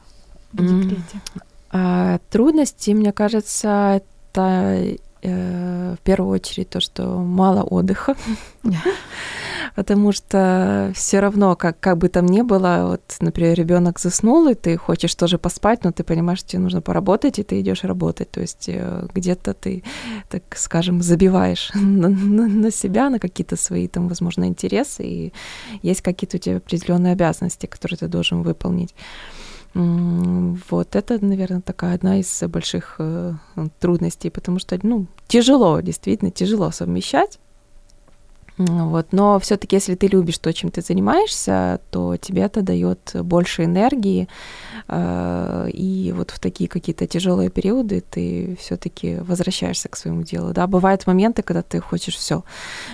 [0.62, 1.22] в декрете?
[1.72, 4.01] А, трудности, мне кажется,
[4.34, 8.16] это э, в первую очередь то, что мало отдыха,
[9.76, 14.53] потому что все равно, как, как бы там ни было, вот, например, ребенок заснул, и
[14.53, 18.32] ты хочешь тоже поспать, но ты понимаешь, что тебе нужно поработать, и ты идешь работать.
[18.32, 19.84] То есть э, где-то ты,
[20.30, 25.34] так скажем, забиваешь на, на- на себя, на какие-то свои там, возможно, интересы, и
[25.82, 28.95] есть какие-то у тебя определенные обязанности, которые ты должен выполнить.
[29.76, 33.34] Вот это, наверное, такая одна из больших э,
[33.82, 37.40] трудностей, потому что, ну, тяжело, действительно тяжело совмещать.
[38.58, 43.66] Вот, но все-таки, если ты любишь то, чем ты занимаешься, то тебе это дает больше
[43.66, 44.30] энергии,
[44.88, 50.53] э, и вот в такие какие-то тяжелые периоды ты все-таки возвращаешься к своему делу.
[50.53, 52.45] Да, бывают моменты, когда ты хочешь все,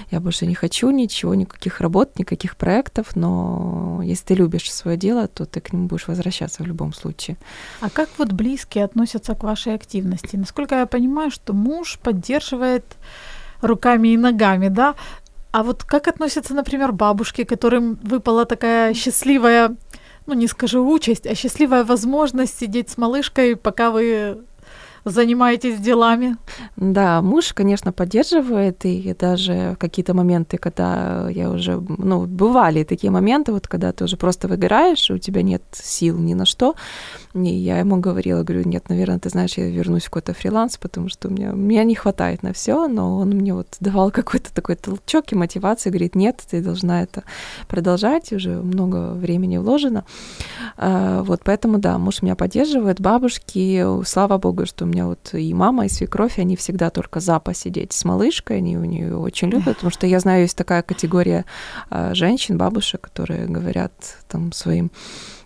[0.10, 5.28] я больше не хочу ничего, никаких работ, никаких проектов, но если ты любишь свое дело,
[5.28, 7.38] то ты к нему будешь возвращаться в любом случае.
[7.82, 10.38] А как вот близкие относятся к вашей активности?
[10.38, 12.86] Насколько я понимаю, что муж поддерживает
[13.62, 14.96] руками и ногами, да?
[15.52, 19.76] А вот как относятся, например, бабушки, которым выпала такая счастливая,
[20.26, 24.46] ну не скажу участь, а счастливая возможность сидеть с малышкой, пока вы
[25.06, 26.38] занимаетесь делами?
[26.78, 33.52] Да, муж, конечно, поддерживает, и даже какие-то моменты, когда я уже, ну, бывали такие моменты,
[33.52, 36.76] вот когда ты уже просто выгораешь, у тебя нет сил ни на что,
[37.34, 41.10] и я ему говорила, говорю, нет, наверное, ты знаешь, я вернусь в какой-то фриланс, потому
[41.10, 44.76] что у меня, меня не хватает на все, но он мне вот давал какой-то такой
[44.76, 47.24] толчок и мотивацию, говорит, нет, ты должна это
[47.68, 50.06] продолжать, уже много времени вложено.
[50.78, 55.86] А, Вот поэтому, да, муж меня поддерживает, бабушки, слава богу, что меня вот и мама,
[55.86, 59.92] и свекровь, они всегда только за посидеть с малышкой, они у нее очень любят, потому
[59.92, 61.46] что я знаю, есть такая категория
[61.90, 63.92] а, женщин, бабушек, которые говорят
[64.28, 64.92] там своим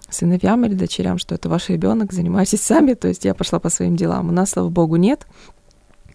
[0.09, 3.95] сыновьям или дочерям, что это ваш ребенок, занимайтесь сами, то есть я пошла по своим
[3.95, 4.29] делам.
[4.29, 5.25] У нас, слава богу, нет.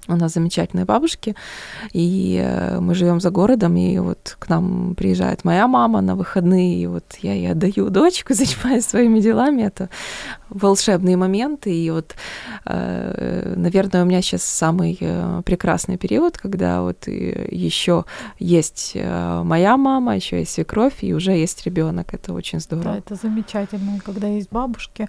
[0.09, 1.35] У нас замечательные бабушки,
[1.93, 6.83] и э, мы живем за городом, и вот к нам приезжает моя мама на выходные,
[6.83, 9.63] и вот я ей отдаю дочку, занимаюсь своими делами.
[9.63, 9.89] Это
[10.49, 12.15] волшебные моменты, и вот,
[12.65, 18.05] э, наверное, у меня сейчас самый э, прекрасный период, когда вот еще
[18.39, 18.97] есть
[19.45, 22.15] моя мама, еще есть свекровь, и уже есть ребенок.
[22.15, 22.97] Это очень Да, здорово.
[22.97, 25.09] это замечательно, когда есть бабушки.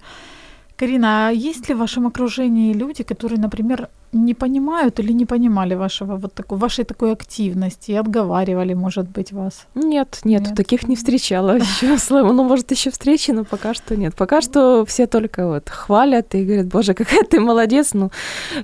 [0.81, 5.75] Карина, а есть ли в вашем окружении люди, которые, например, не понимают или не понимали
[5.75, 9.67] вашего вот такой, вашей такой активности и отговаривали, может быть, вас?
[9.75, 10.55] Нет, нет, Нет.
[10.55, 11.97] таких не встречала еще.
[12.31, 14.15] Ну, может, еще встречи, но пока что нет.
[14.15, 17.93] Пока что все только вот хвалят и говорят, боже, какая ты молодец.
[17.93, 18.09] Ну,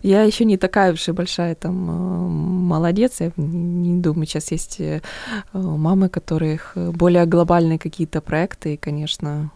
[0.01, 2.28] я еще не такая уж и большая там э,
[2.68, 3.22] молодец.
[3.22, 5.01] Я не не думаю, сейчас есть э,
[5.53, 9.51] мамы, которых более глобальные какие-то проекты, и, конечно,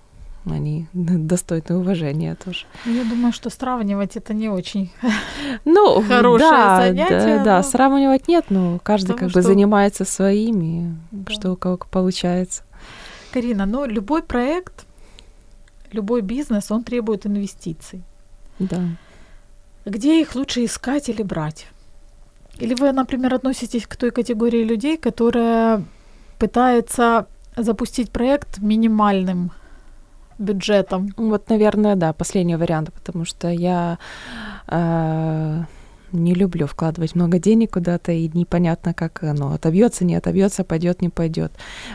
[0.45, 2.65] они достойны уважения тоже.
[2.85, 4.91] Ну, Я думаю, что сравнивать это не очень.
[5.65, 9.49] Ну, Хорошее да, занятие, да, да, но- сравнивать нет, но каждый Потому как бы что-
[9.49, 11.31] занимается своим, и Да.
[11.33, 12.63] что у кого получается.
[13.33, 14.85] Карина, но любой проект,
[15.91, 18.03] любой бизнес, он требует инвестиций.
[18.59, 18.81] Да.
[19.85, 21.67] Где их лучше искать или брать?
[22.59, 25.83] Или вы, например, относитесь к той категории людей, которая
[26.37, 27.25] пытается
[27.55, 29.51] запустить проект минимальным
[30.41, 31.13] бюджетом?
[31.17, 33.97] Вот, наверное, да, последний вариант, потому что я
[34.67, 35.63] э,
[36.11, 41.09] не люблю вкладывать много денег куда-то, и непонятно, как оно отобьется, не отобьется, пойдет, не
[41.09, 41.51] пойдет.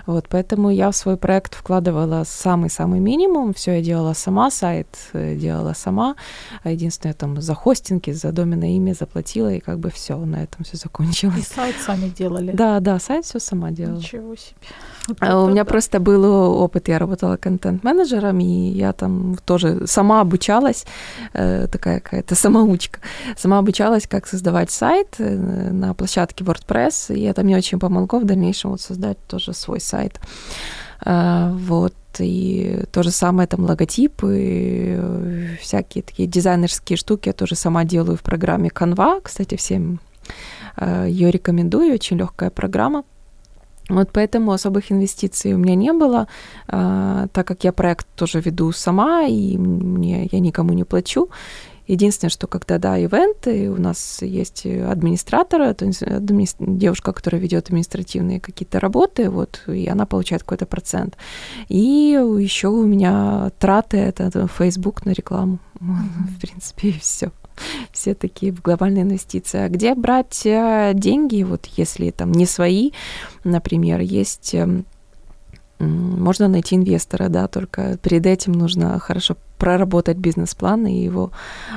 [0.07, 5.35] Вот, поэтому я в свой проект вкладывала самый-самый минимум, все я делала сама, сайт э,
[5.37, 6.17] делала сама,
[6.65, 10.77] единственное, там, за хостинги, за доменное имя заплатила, и как бы все, на этом все
[10.77, 11.39] закончилось.
[11.39, 12.53] И сайт сами делали?
[12.53, 13.99] Да, да, сайт все сама делала.
[13.99, 14.57] Ничего себе.
[15.09, 15.71] Вот а у меня да.
[15.71, 20.85] просто был опыт, я работала контент-менеджером, и я там тоже сама обучалась,
[21.33, 23.01] э, такая какая-то самоучка,
[23.37, 28.25] сама обучалась, как создавать сайт э, на площадке WordPress, и это мне очень помогло в
[28.25, 30.21] дальнейшем вот создать тоже свой сайт.
[31.05, 37.85] Э, вот, и то же самое там логотипы, всякие такие дизайнерские штуки я тоже сама
[37.85, 40.01] делаю в программе Canva, кстати, всем
[41.07, 43.05] ее рекомендую, очень легкая программа.
[43.89, 46.27] Вот поэтому особых инвестиций у меня не было,
[46.67, 51.29] а, так как я проект тоже веду сама, и мне, я никому не плачу.
[51.87, 56.47] Единственное, что когда, да, ивенты, у нас есть администратор, то есть адми...
[56.59, 61.17] девушка, которая ведет административные какие-то работы, вот, и она получает какой-то процент.
[61.69, 65.59] И еще у меня траты это Facebook на рекламу.
[65.81, 66.29] Mm-hmm.
[66.37, 67.31] В принципе, и все
[67.91, 69.61] все такие в глобальные инвестиции.
[69.61, 72.91] А где брать э, деньги, вот если там не свои,
[73.45, 74.85] например, есть эм,
[75.79, 81.31] можно найти инвестора, да, только перед этим нужно хорошо проработать бизнес-план и его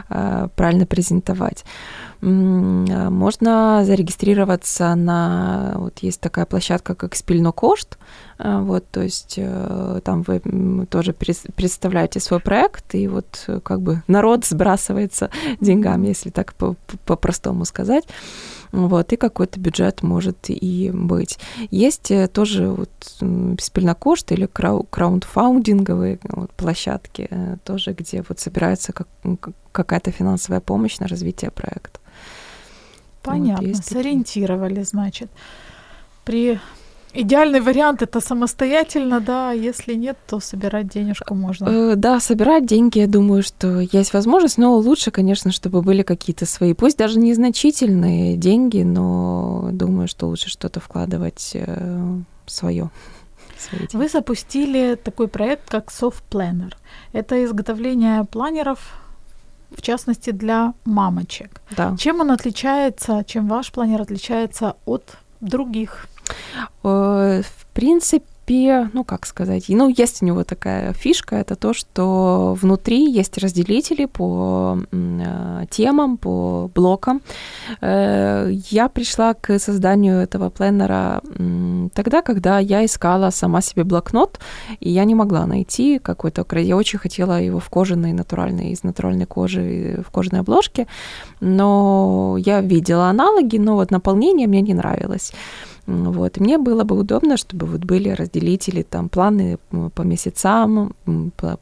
[0.09, 1.65] э, правильно презентовать.
[2.21, 2.25] А,
[3.09, 7.97] можно зарегистрироваться на, вот есть такая площадка, как Спильнокошт,
[8.37, 10.41] а, вот, то есть э, там вы
[10.89, 15.29] тоже представляете свой проект, и вот э, как бы народ сбрасывается
[15.61, 16.53] деньгами, если так
[17.05, 18.05] по-простому сказать
[18.71, 21.39] вот, и какой-то бюджет может и быть.
[21.71, 22.89] Есть э, тоже вот
[23.59, 27.27] спильнокошт или крау краундфаундинговые вот, площадки,
[27.69, 29.07] тоже, где вот собирается как,
[29.71, 31.99] какая-то финансовая помощь на развитие проекта.
[33.21, 35.29] Понятно, вот сориентировали, значит.
[36.25, 36.59] При
[37.13, 41.67] Идеальный вариант это самостоятельно, да, если нет, то собирать денежку можно.
[41.67, 46.45] Э, да, собирать деньги, я думаю, что есть возможность, но лучше, конечно, чтобы были какие-то
[46.45, 52.91] свои, пусть даже незначительные деньги, но думаю, что лучше что-то вкладывать э, свое.
[53.93, 56.73] Вы запустили такой проект, как Soft Planner.
[57.13, 58.79] Это изготовление планеров
[59.71, 61.61] в частности для мамочек.
[61.77, 61.95] Да.
[61.97, 66.07] Чем он отличается, чем ваш планер отличается от других?
[66.83, 72.57] Э, в принципе, ну, как сказать, ну, есть у него такая фишка, это то, что
[72.59, 77.21] внутри есть разделители по э, темам, по блокам.
[77.81, 81.21] Э, я пришла к созданию этого пленера
[81.93, 84.39] тогда, когда я искала сама себе блокнот,
[84.79, 86.45] и я не могла найти какой-то...
[86.59, 90.87] Я очень хотела его в кожаной, натуральной, из натуральной кожи, в кожаной обложке,
[91.39, 95.33] но я видела аналоги, но вот наполнение мне не нравилось.
[95.89, 96.37] Вот.
[96.37, 99.57] И мне было бы удобно, чтобы вот были разделители, там, планы
[99.95, 100.93] по месяцам,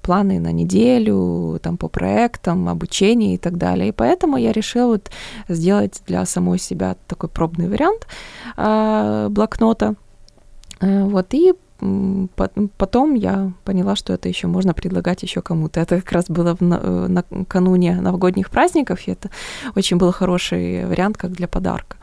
[0.01, 3.89] планы на неделю, там, по проектам, обучение и так далее.
[3.89, 5.11] И поэтому я решила вот
[5.47, 8.07] сделать для самой себя такой пробный вариант
[8.57, 9.95] э, блокнота.
[10.81, 11.53] Э, вот, и
[12.77, 15.79] Потом я поняла, что это еще можно предлагать еще кому-то.
[15.79, 19.29] Это как раз было в, э, накануне новогодних праздников, и это
[19.75, 21.97] очень был хороший вариант как для подарка.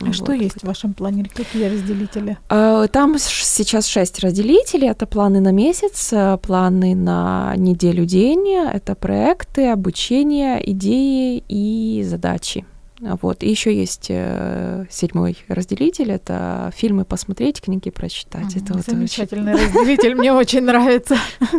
[0.00, 0.14] А вот.
[0.14, 1.30] что есть в вашем планере?
[1.34, 2.38] Какие разделители?
[2.48, 4.88] А, там сейчас шесть разделителей.
[4.88, 12.64] Это планы на месяц, э, планы на неделю день, это проекты, обучение, идеи и задачи.
[13.00, 13.42] Вот.
[13.42, 18.56] И еще есть э, седьмой разделитель, это фильмы посмотреть, книги прочитать.
[18.56, 19.74] Mm, это замечательный вот очень...
[19.74, 21.16] разделитель, мне очень нравится.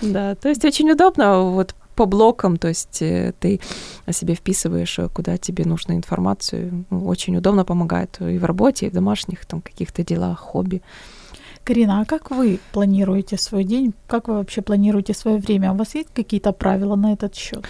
[0.00, 3.58] Да, то есть очень удобно вот по блокам, то есть э, ты
[4.12, 6.84] себе вписываешь, э, куда тебе нужна информацию.
[6.90, 10.80] Ну, очень удобно помогает и в работе, и в домашних там каких-то делах, хобби.
[11.64, 13.94] Карина, а как вы планируете свой день?
[14.06, 15.72] Как вы вообще планируете свое время?
[15.72, 17.64] У вас есть какие-то правила на этот счет?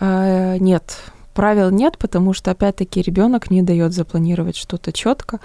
[0.00, 0.96] А, нет,
[1.34, 5.40] правил нет, потому что опять-таки ребенок не дает запланировать что-то четко.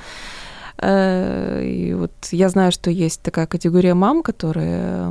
[0.82, 5.10] Э, и вот я знаю, что есть такая категория мам, которые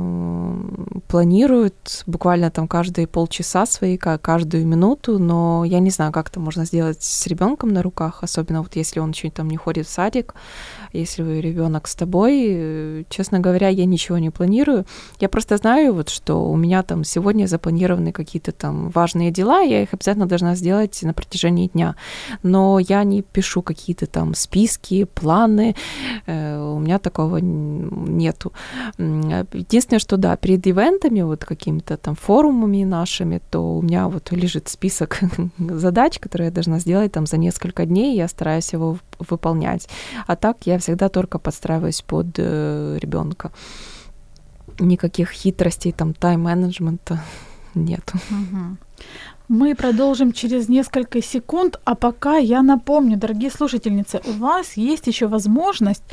[1.07, 6.39] планируют буквально там каждые полчаса свои, ка- каждую минуту, но я не знаю, как это
[6.39, 9.89] можно сделать с ребенком на руках, особенно вот если он чуть там не ходит в
[9.89, 10.33] садик,
[10.93, 12.45] если ребенок с тобой.
[12.49, 14.85] Э, Честно говоря, я ничего не планирую.
[15.19, 19.81] Я просто знаю, вот, что у меня там сегодня запланированы какие-то там важные дела, я
[19.83, 21.95] их обязательно должна сделать на протяжении дня.
[22.43, 25.75] Но я не пишу какие-то там списки, планы.
[26.25, 28.53] Э, У меня такого нету.
[28.97, 34.67] Единственное, что да, перед ивентами, вот какими-то там форумами нашими, то у меня вот лежит
[34.69, 35.19] список
[35.57, 39.87] задач, которые я должна сделать там за несколько дней, я стараюсь его выполнять.
[40.27, 43.51] А так я всегда только подстраиваюсь под ребенка.
[44.79, 47.21] Никаких хитростей, там, тайм-менеджмента
[47.75, 48.13] нет.
[49.49, 55.27] Мы продолжим через несколько секунд, а пока я напомню, дорогие слушательницы, у вас есть еще
[55.27, 56.03] возможность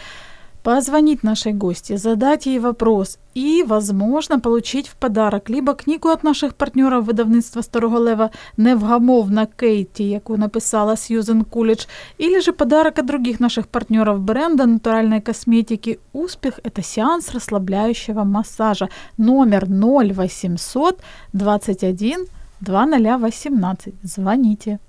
[0.66, 6.54] позвонить нашей гости, задать ей вопрос и, возможно, получить в подарок либо книгу от наших
[6.54, 11.88] партнерів видавництва Старого Лева «Невгамовна Кейті», яку написала Сьюзен Кулич,
[12.20, 18.89] или же подарок от других наших партнеров бренда натуральной косметики «Успех» – это сеанс расслабляющего массажа
[19.18, 21.00] номер 0800
[21.34, 22.26] 21
[22.62, 23.94] 2018.
[24.04, 24.80] Звоните.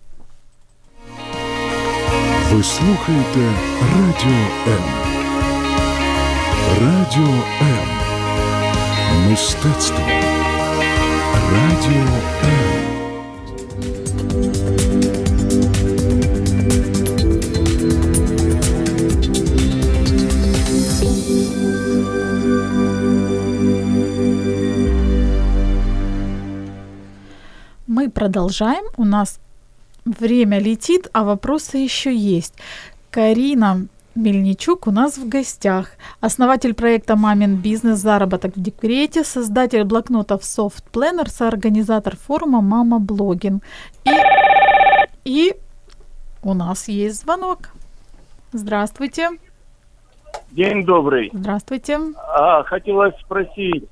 [2.53, 5.06] Ви слухаєте Радіо М.
[6.76, 7.88] Радіо М.
[9.30, 10.00] Мистецтво.
[11.54, 12.08] Радіо
[12.44, 12.78] М.
[27.88, 28.86] Мы продолжаем.
[28.98, 29.40] У нас
[30.06, 32.54] время летит, а вопросы еще есть.
[33.10, 33.88] Карина
[34.18, 35.92] Мельничук у нас в гостях.
[36.20, 38.00] Основатель проекта «Мамин бизнес.
[38.00, 43.62] Заработок в декрете», создатель блокнотов Soft Planner, соорганизатор форума «Мама Блогин».
[44.06, 44.12] И,
[45.24, 45.56] и
[46.44, 47.70] у нас есть звонок.
[48.54, 49.30] Здравствуйте.
[50.52, 51.30] День добрый.
[51.34, 52.00] Здравствуйте.
[52.18, 53.88] А, хотелось спросить,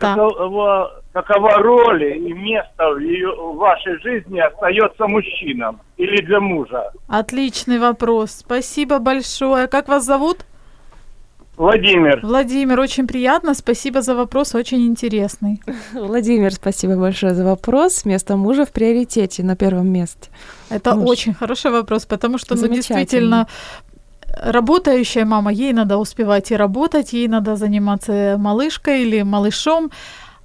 [0.00, 0.16] Так.
[0.16, 6.90] какова, какова роль и место в, ее, в вашей жизни остается мужчинам или для мужа?
[7.06, 8.30] Отличный вопрос.
[8.30, 9.66] Спасибо большое.
[9.66, 10.46] Как вас зовут?
[11.58, 13.52] Владимир, Владимир, очень приятно.
[13.52, 15.60] Спасибо за вопрос, очень интересный.
[15.92, 18.06] Владимир, спасибо большое за вопрос.
[18.06, 20.30] Место мужа в приоритете на первом месте.
[20.70, 21.10] Это Муж.
[21.10, 22.98] очень хороший вопрос, потому что, ну, Замечательно.
[23.00, 23.46] действительно,
[24.36, 29.90] работающая мама, ей надо успевать и работать, ей надо заниматься малышкой или малышом,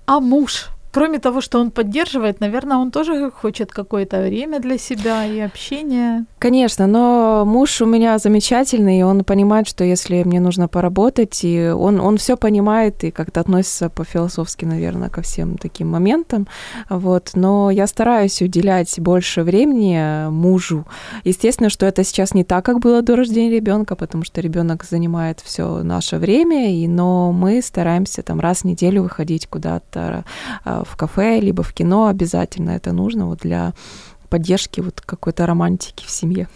[0.06, 5.26] а муж, кроме того, что он поддерживает, наверное, он тоже хочет какое-то время для себя
[5.26, 6.26] и общения.
[6.40, 11.68] Конечно, но муж у меня замечательный, и он понимает, что если мне нужно поработать, и
[11.68, 16.48] он, он все понимает и как-то относится по-философски, наверное, ко всем таким моментам.
[16.90, 17.32] Вот.
[17.34, 20.86] Но я стараюсь уделять больше времени мужу.
[21.26, 25.42] Естественно, что это сейчас не так, как было до рождения ребенка, потому что ребенок занимает
[25.42, 30.24] все наше время, и, но мы стараемся там раз в неделю выходить куда-то
[30.64, 32.72] а, в кафе, либо в кино обязательно.
[32.72, 33.74] Это нужно вот для
[34.30, 36.48] поддержки вот какой-то романтики в семье.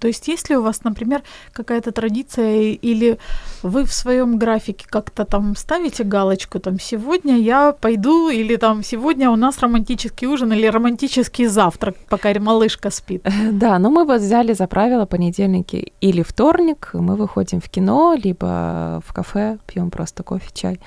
[0.00, 3.18] То есть, если у вас, например, какая-то традиция, или
[3.62, 9.30] вы в своем графике как-то там ставите галочку, там, сегодня я пойду, или там, сегодня
[9.30, 13.26] у нас романтический ужин, или романтический завтрак, пока малышка спит.
[13.52, 19.00] Да, но мы вот взяли за правило понедельники или вторник, мы выходим в кино, либо
[19.06, 20.80] в кафе, пьем просто кофе, чай.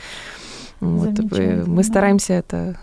[0.83, 2.77] Вот, мы стараемся это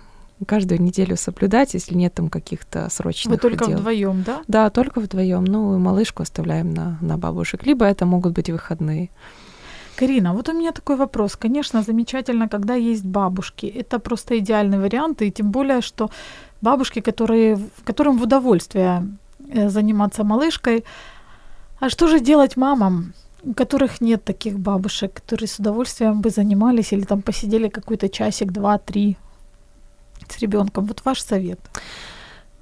[0.46, 3.78] каждую неделю соблюдать, если нет там каких-то срочных Вы только дел.
[3.78, 4.42] вдвоем, да?
[4.48, 5.44] Да, только вдвоем.
[5.44, 7.66] Ну, и малышку оставляем на, на бабушек.
[7.66, 9.10] Либо это могут быть выходные.
[9.96, 11.36] Карина, вот у меня такой вопрос.
[11.36, 13.66] Конечно, замечательно, когда есть бабушки.
[13.66, 16.10] Это просто идеальный вариант, и тем более, что
[16.62, 19.02] бабушки, которые, которым в удовольствие
[19.48, 20.84] э, заниматься малышкой.
[21.80, 23.12] А что же делать мамам,
[23.42, 28.52] у которых нет таких бабушек, которые с удовольствием бы занимались или там посидели какой-то часик,
[28.52, 29.16] два, три
[30.28, 30.86] с ребенком?
[30.86, 31.60] Вот ваш совет.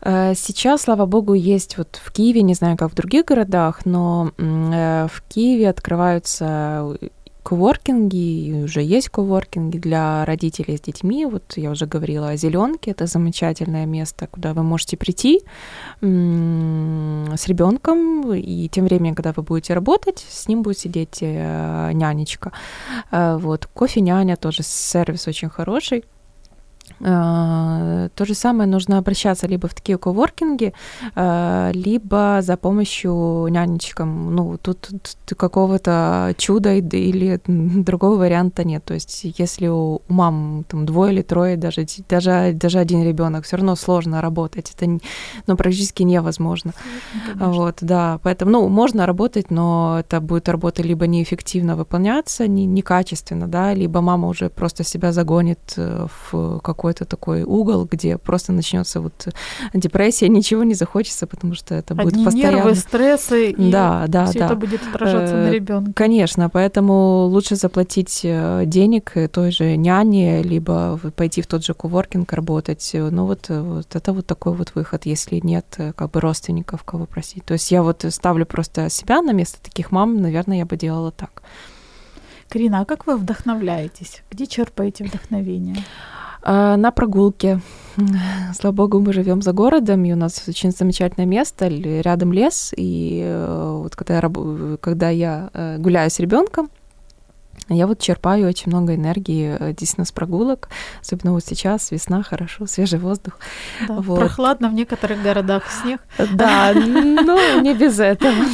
[0.01, 4.31] Э, Сейчас, слава богу, есть вот в Киеве, не знаю, как в других городах, но
[4.39, 6.97] э, в Киеве открываются
[7.49, 11.25] коворкинги, уже есть коворкинги для родителей с детьми.
[11.25, 15.41] Вот я уже говорила о зеленке, это замечательное место, куда вы можете прийти
[16.03, 22.53] с ребенком, и тем временем, когда вы будете работать, с ним будет сидеть э, нянечка.
[23.11, 26.05] Э, Вот кофе няня тоже сервис очень хороший.
[27.01, 30.73] Э, То же самое нужно обращаться либо в такие коворкинги,
[31.15, 34.35] э, либо за помощью нянечкам.
[34.35, 38.85] Ну, тут, тут какого-то чуда или другого варианта нет.
[38.85, 43.57] То есть, если у, мам там двое или трое, даже, даже, даже один ребенок, все
[43.57, 44.73] равно сложно работать.
[44.77, 44.99] Это
[45.47, 46.73] ну, практически невозможно.
[47.35, 48.19] Вот, да.
[48.23, 54.01] Поэтому, ну, можно работать, но это будет работа либо неэффективно выполняться, не, некачественно, да, либо
[54.01, 59.29] мама уже просто себя загонит э, в какой-то такой угол, где просто начнется вот
[59.75, 62.57] депрессия, ничего не захочется, потому что это будет Одни постоянно.
[62.57, 64.47] нервы, стрессы, и Да, да, все да.
[64.47, 65.93] это будет отражаться на Э, ребенке.
[65.93, 71.75] Конечно, поэтому лучше заплатить э, денег э, той же няне, либо пойти в тот же
[71.75, 72.91] коворкинг работать.
[72.95, 75.65] Ну вот, э, вот это вот такой вот выход, если нет
[75.97, 77.45] как бы родственников, кого просить.
[77.45, 81.11] То есть я вот ставлю просто себя на место таких мам, наверное, я бы делала
[81.11, 81.43] так.
[82.49, 84.23] Карина, а как вы вдохновляетесь?
[84.31, 85.77] Где черпаете вдохновение?
[86.43, 87.61] А, На прогулке.
[88.55, 92.73] Слава богу, мы живем за городом, и у нас очень замечательное место, рядом лес.
[92.77, 96.71] И э, вот когда я, раб- когда я э, гуляю с ребенком,
[97.71, 100.69] я вот черпаю очень много энергии э, действительно с прогулок,
[101.03, 103.39] особенно вот сейчас, весна, хорошо, свежий воздух.
[103.89, 104.21] Да, Вот.
[104.21, 106.01] Прохладно в некоторых городах снег.
[106.35, 108.45] Да, ну, не без этого.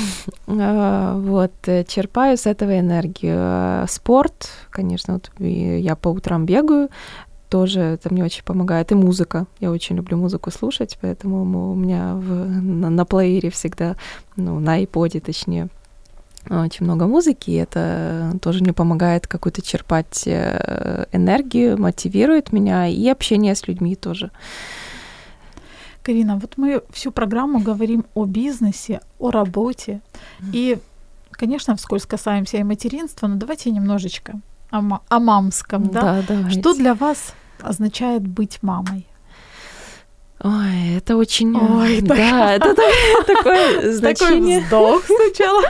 [0.46, 1.52] А, Вот,
[1.86, 3.86] черпаю с этого энергию.
[3.88, 6.88] Спорт, конечно, вот я по утрам бегаю,
[7.54, 8.90] тоже это мне очень помогает.
[8.90, 9.46] И музыка.
[9.60, 13.94] Я очень люблю музыку слушать, поэтому у меня в, на, на плеере всегда,
[14.34, 15.68] ну, на iPod, точнее,
[16.50, 23.08] очень много музыки, и это тоже мне помогает какую-то черпать э, энергию, мотивирует меня, и
[23.08, 24.32] общение с людьми тоже.
[26.02, 30.00] Карина, вот мы всю программу говорим о бизнесе, о работе.
[30.52, 30.78] И,
[31.30, 34.40] конечно, вскользь касаемся и материнства, но давайте немножечко
[34.70, 35.86] о, ма- о мамском.
[35.86, 36.20] Да?
[36.26, 36.58] давайте.
[36.58, 37.32] Что для вас
[37.62, 39.06] означает быть мамой?
[40.42, 41.56] Ой, это очень...
[41.56, 44.60] Ой, да, это та- такое значение.
[44.60, 45.62] Такой вздох сначала.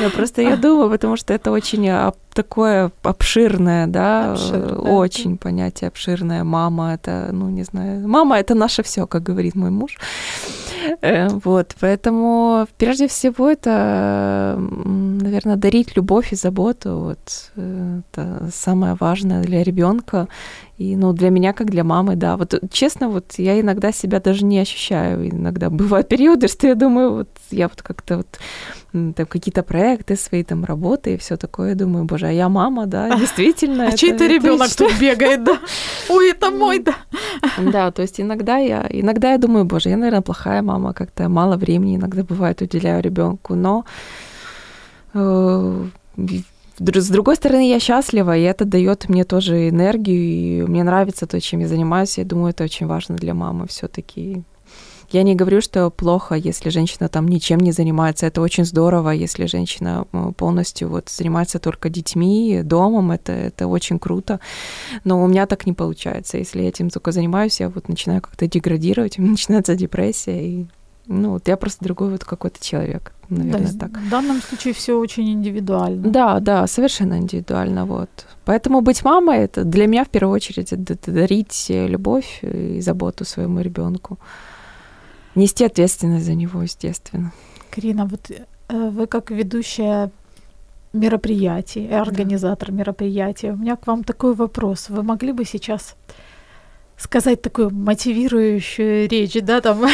[0.00, 5.88] Я просто я думаю, потому что это очень об- такое обширное, да, э, очень понятие
[5.88, 6.42] обширное.
[6.42, 9.96] Мама это, ну не знаю, мама это наше все, как говорит мой муж.
[11.02, 16.98] Э, Вот, поэтому прежде всего это, наверное, дарить любовь и заботу.
[16.98, 20.28] Вот э, это самое важное для ребенка.
[20.78, 22.36] И, ну, для меня, как для мамы, да.
[22.36, 25.28] Вот честно, вот я иногда себя даже не ощущаю.
[25.28, 28.38] Иногда бывают периоды, что я думаю, вот я вот как-то вот
[29.14, 33.16] там какие-то проекты свои, там работы и все такое, думаю, боже, а я мама, да,
[33.18, 33.84] действительно.
[33.84, 35.58] А это- чей-то ребенок тут бегает, да?
[36.08, 36.94] Ой, это мой, да.
[37.58, 41.56] Да, то есть иногда я, иногда я думаю, боже, я, наверное, плохая мама, как-то мало
[41.56, 43.84] времени иногда бывает уделяю ребенку, но
[45.14, 45.84] э,
[46.78, 51.40] с другой стороны, я счастлива, и это дает мне тоже энергию, и мне нравится то,
[51.40, 52.18] чем я занимаюсь.
[52.18, 54.42] Я думаю, это очень важно для мамы все-таки.
[55.12, 58.26] Я не говорю, что плохо, если женщина там ничем не занимается.
[58.26, 63.10] Это очень здорово, если женщина м, полностью вот занимается только детьми, домом.
[63.10, 64.38] Это, это очень круто.
[65.04, 66.38] Но у меня так не получается.
[66.38, 70.46] Если я этим только занимаюсь, я вот начинаю как-то деградировать, у меня начинается депрессия.
[70.46, 70.66] И,
[71.06, 73.98] ну, вот я просто другой вот какой-то человек, наверное, Да, так.
[73.98, 76.08] В данном случае все очень индивидуально.
[76.08, 78.10] Да, да, совершенно индивидуально, вот.
[78.44, 83.60] Поэтому быть мамой это для меня в первую очередь это дарить любовь и заботу своему
[83.60, 84.18] ребенку,
[85.34, 87.32] нести ответственность за него, естественно.
[87.70, 90.10] Карина, вот э, вы как ведущая
[90.92, 94.88] мероприятий, и организатор мероприятия, у меня к вам такой вопрос.
[94.88, 95.96] Вы могли бы сейчас
[96.96, 99.84] сказать такую мотивирующую речь, да, там,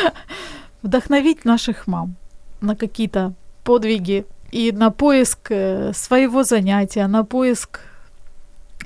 [0.82, 2.16] вдохновить наших мам
[2.60, 3.34] на какие-то
[3.64, 7.80] подвиги и на поиск э, своего занятия, на поиск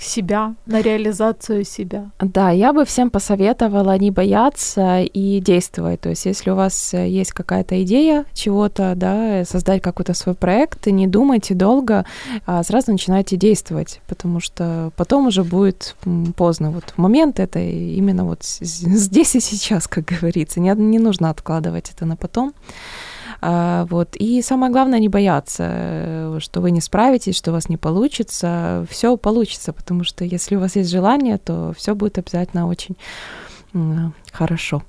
[0.00, 2.10] себя, на реализацию себя.
[2.20, 6.00] Да, я бы всем посоветовала не бояться и действовать.
[6.00, 10.34] То есть, если у вас э, есть какая-то идея чего-то, да, э, создать какой-то свой
[10.34, 12.04] проект, не думайте долго,
[12.46, 15.96] а сразу начинайте действовать, потому что потом уже будет
[16.36, 16.70] поздно.
[16.70, 20.60] Вот момент это именно вот здесь и сейчас, как говорится.
[20.60, 22.54] Не, не нужно откладывать это на потом.
[23.46, 24.16] А, вот.
[24.16, 28.86] И самое главное не бояться, э, что вы не справитесь, что у вас не получится.
[28.88, 32.96] Все получится, потому что если у вас есть желание, то все будет обязательно очень
[34.32, 34.82] хорошо.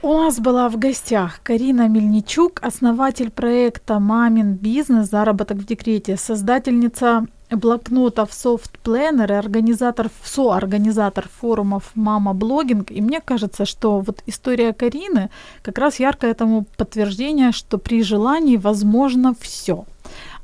[0.00, 5.10] У нас была в гостях Карина Мельничук, основатель проекта «Мамин бизнес.
[5.10, 7.26] Заработок в декрете», создательница
[7.56, 12.90] блокнотов Soft Planner и организатор, соорганизатор форумов «Мама Блогинг».
[12.90, 15.30] И мне кажется, что вот история Карины
[15.62, 19.84] как раз яркое этому подтверждение, что при желании возможно все.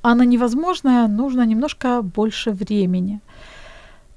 [0.03, 3.21] А на невозможное нужно немножко больше времени.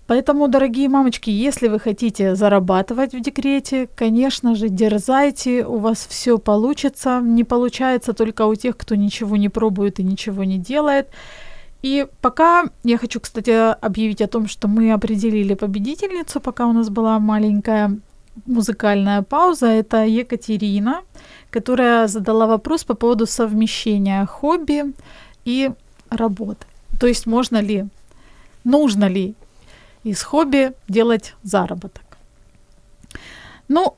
[0.07, 6.37] Поэтому, дорогие мамочки, если вы хотите зарабатывать в декрете, конечно же, дерзайте, у вас все
[6.37, 7.21] получится.
[7.23, 11.09] Не получается только у тех, кто ничего не пробует и ничего не делает.
[11.81, 13.51] И пока я хочу, кстати,
[13.85, 17.99] объявить о том, что мы определили победительницу, пока у нас была маленькая
[18.45, 19.67] музыкальная пауза.
[19.67, 21.01] Это Екатерина,
[21.51, 24.93] которая задала вопрос по поводу совмещения хобби
[25.45, 25.71] и
[26.09, 26.65] работы.
[26.99, 27.85] То есть можно ли,
[28.63, 29.35] нужно ли
[30.03, 32.03] из хобби делать заработок.
[33.67, 33.95] Ну,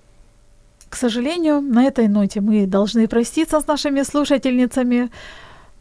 [0.90, 5.10] к сожалению, на этой ноте мы должны проститься с нашими слушательницами.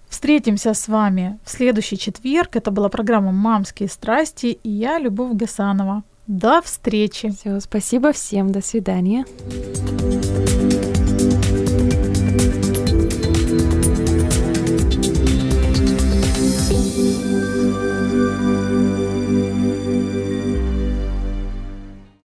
[0.08, 2.56] Встретимся с вами в следующий четверг.
[2.56, 6.04] Это была программа «Мамские страсти» и я, Любовь Гасанова.
[6.26, 7.30] До встречи.
[7.30, 8.50] Все, спасибо всем.
[8.50, 9.24] До свидания.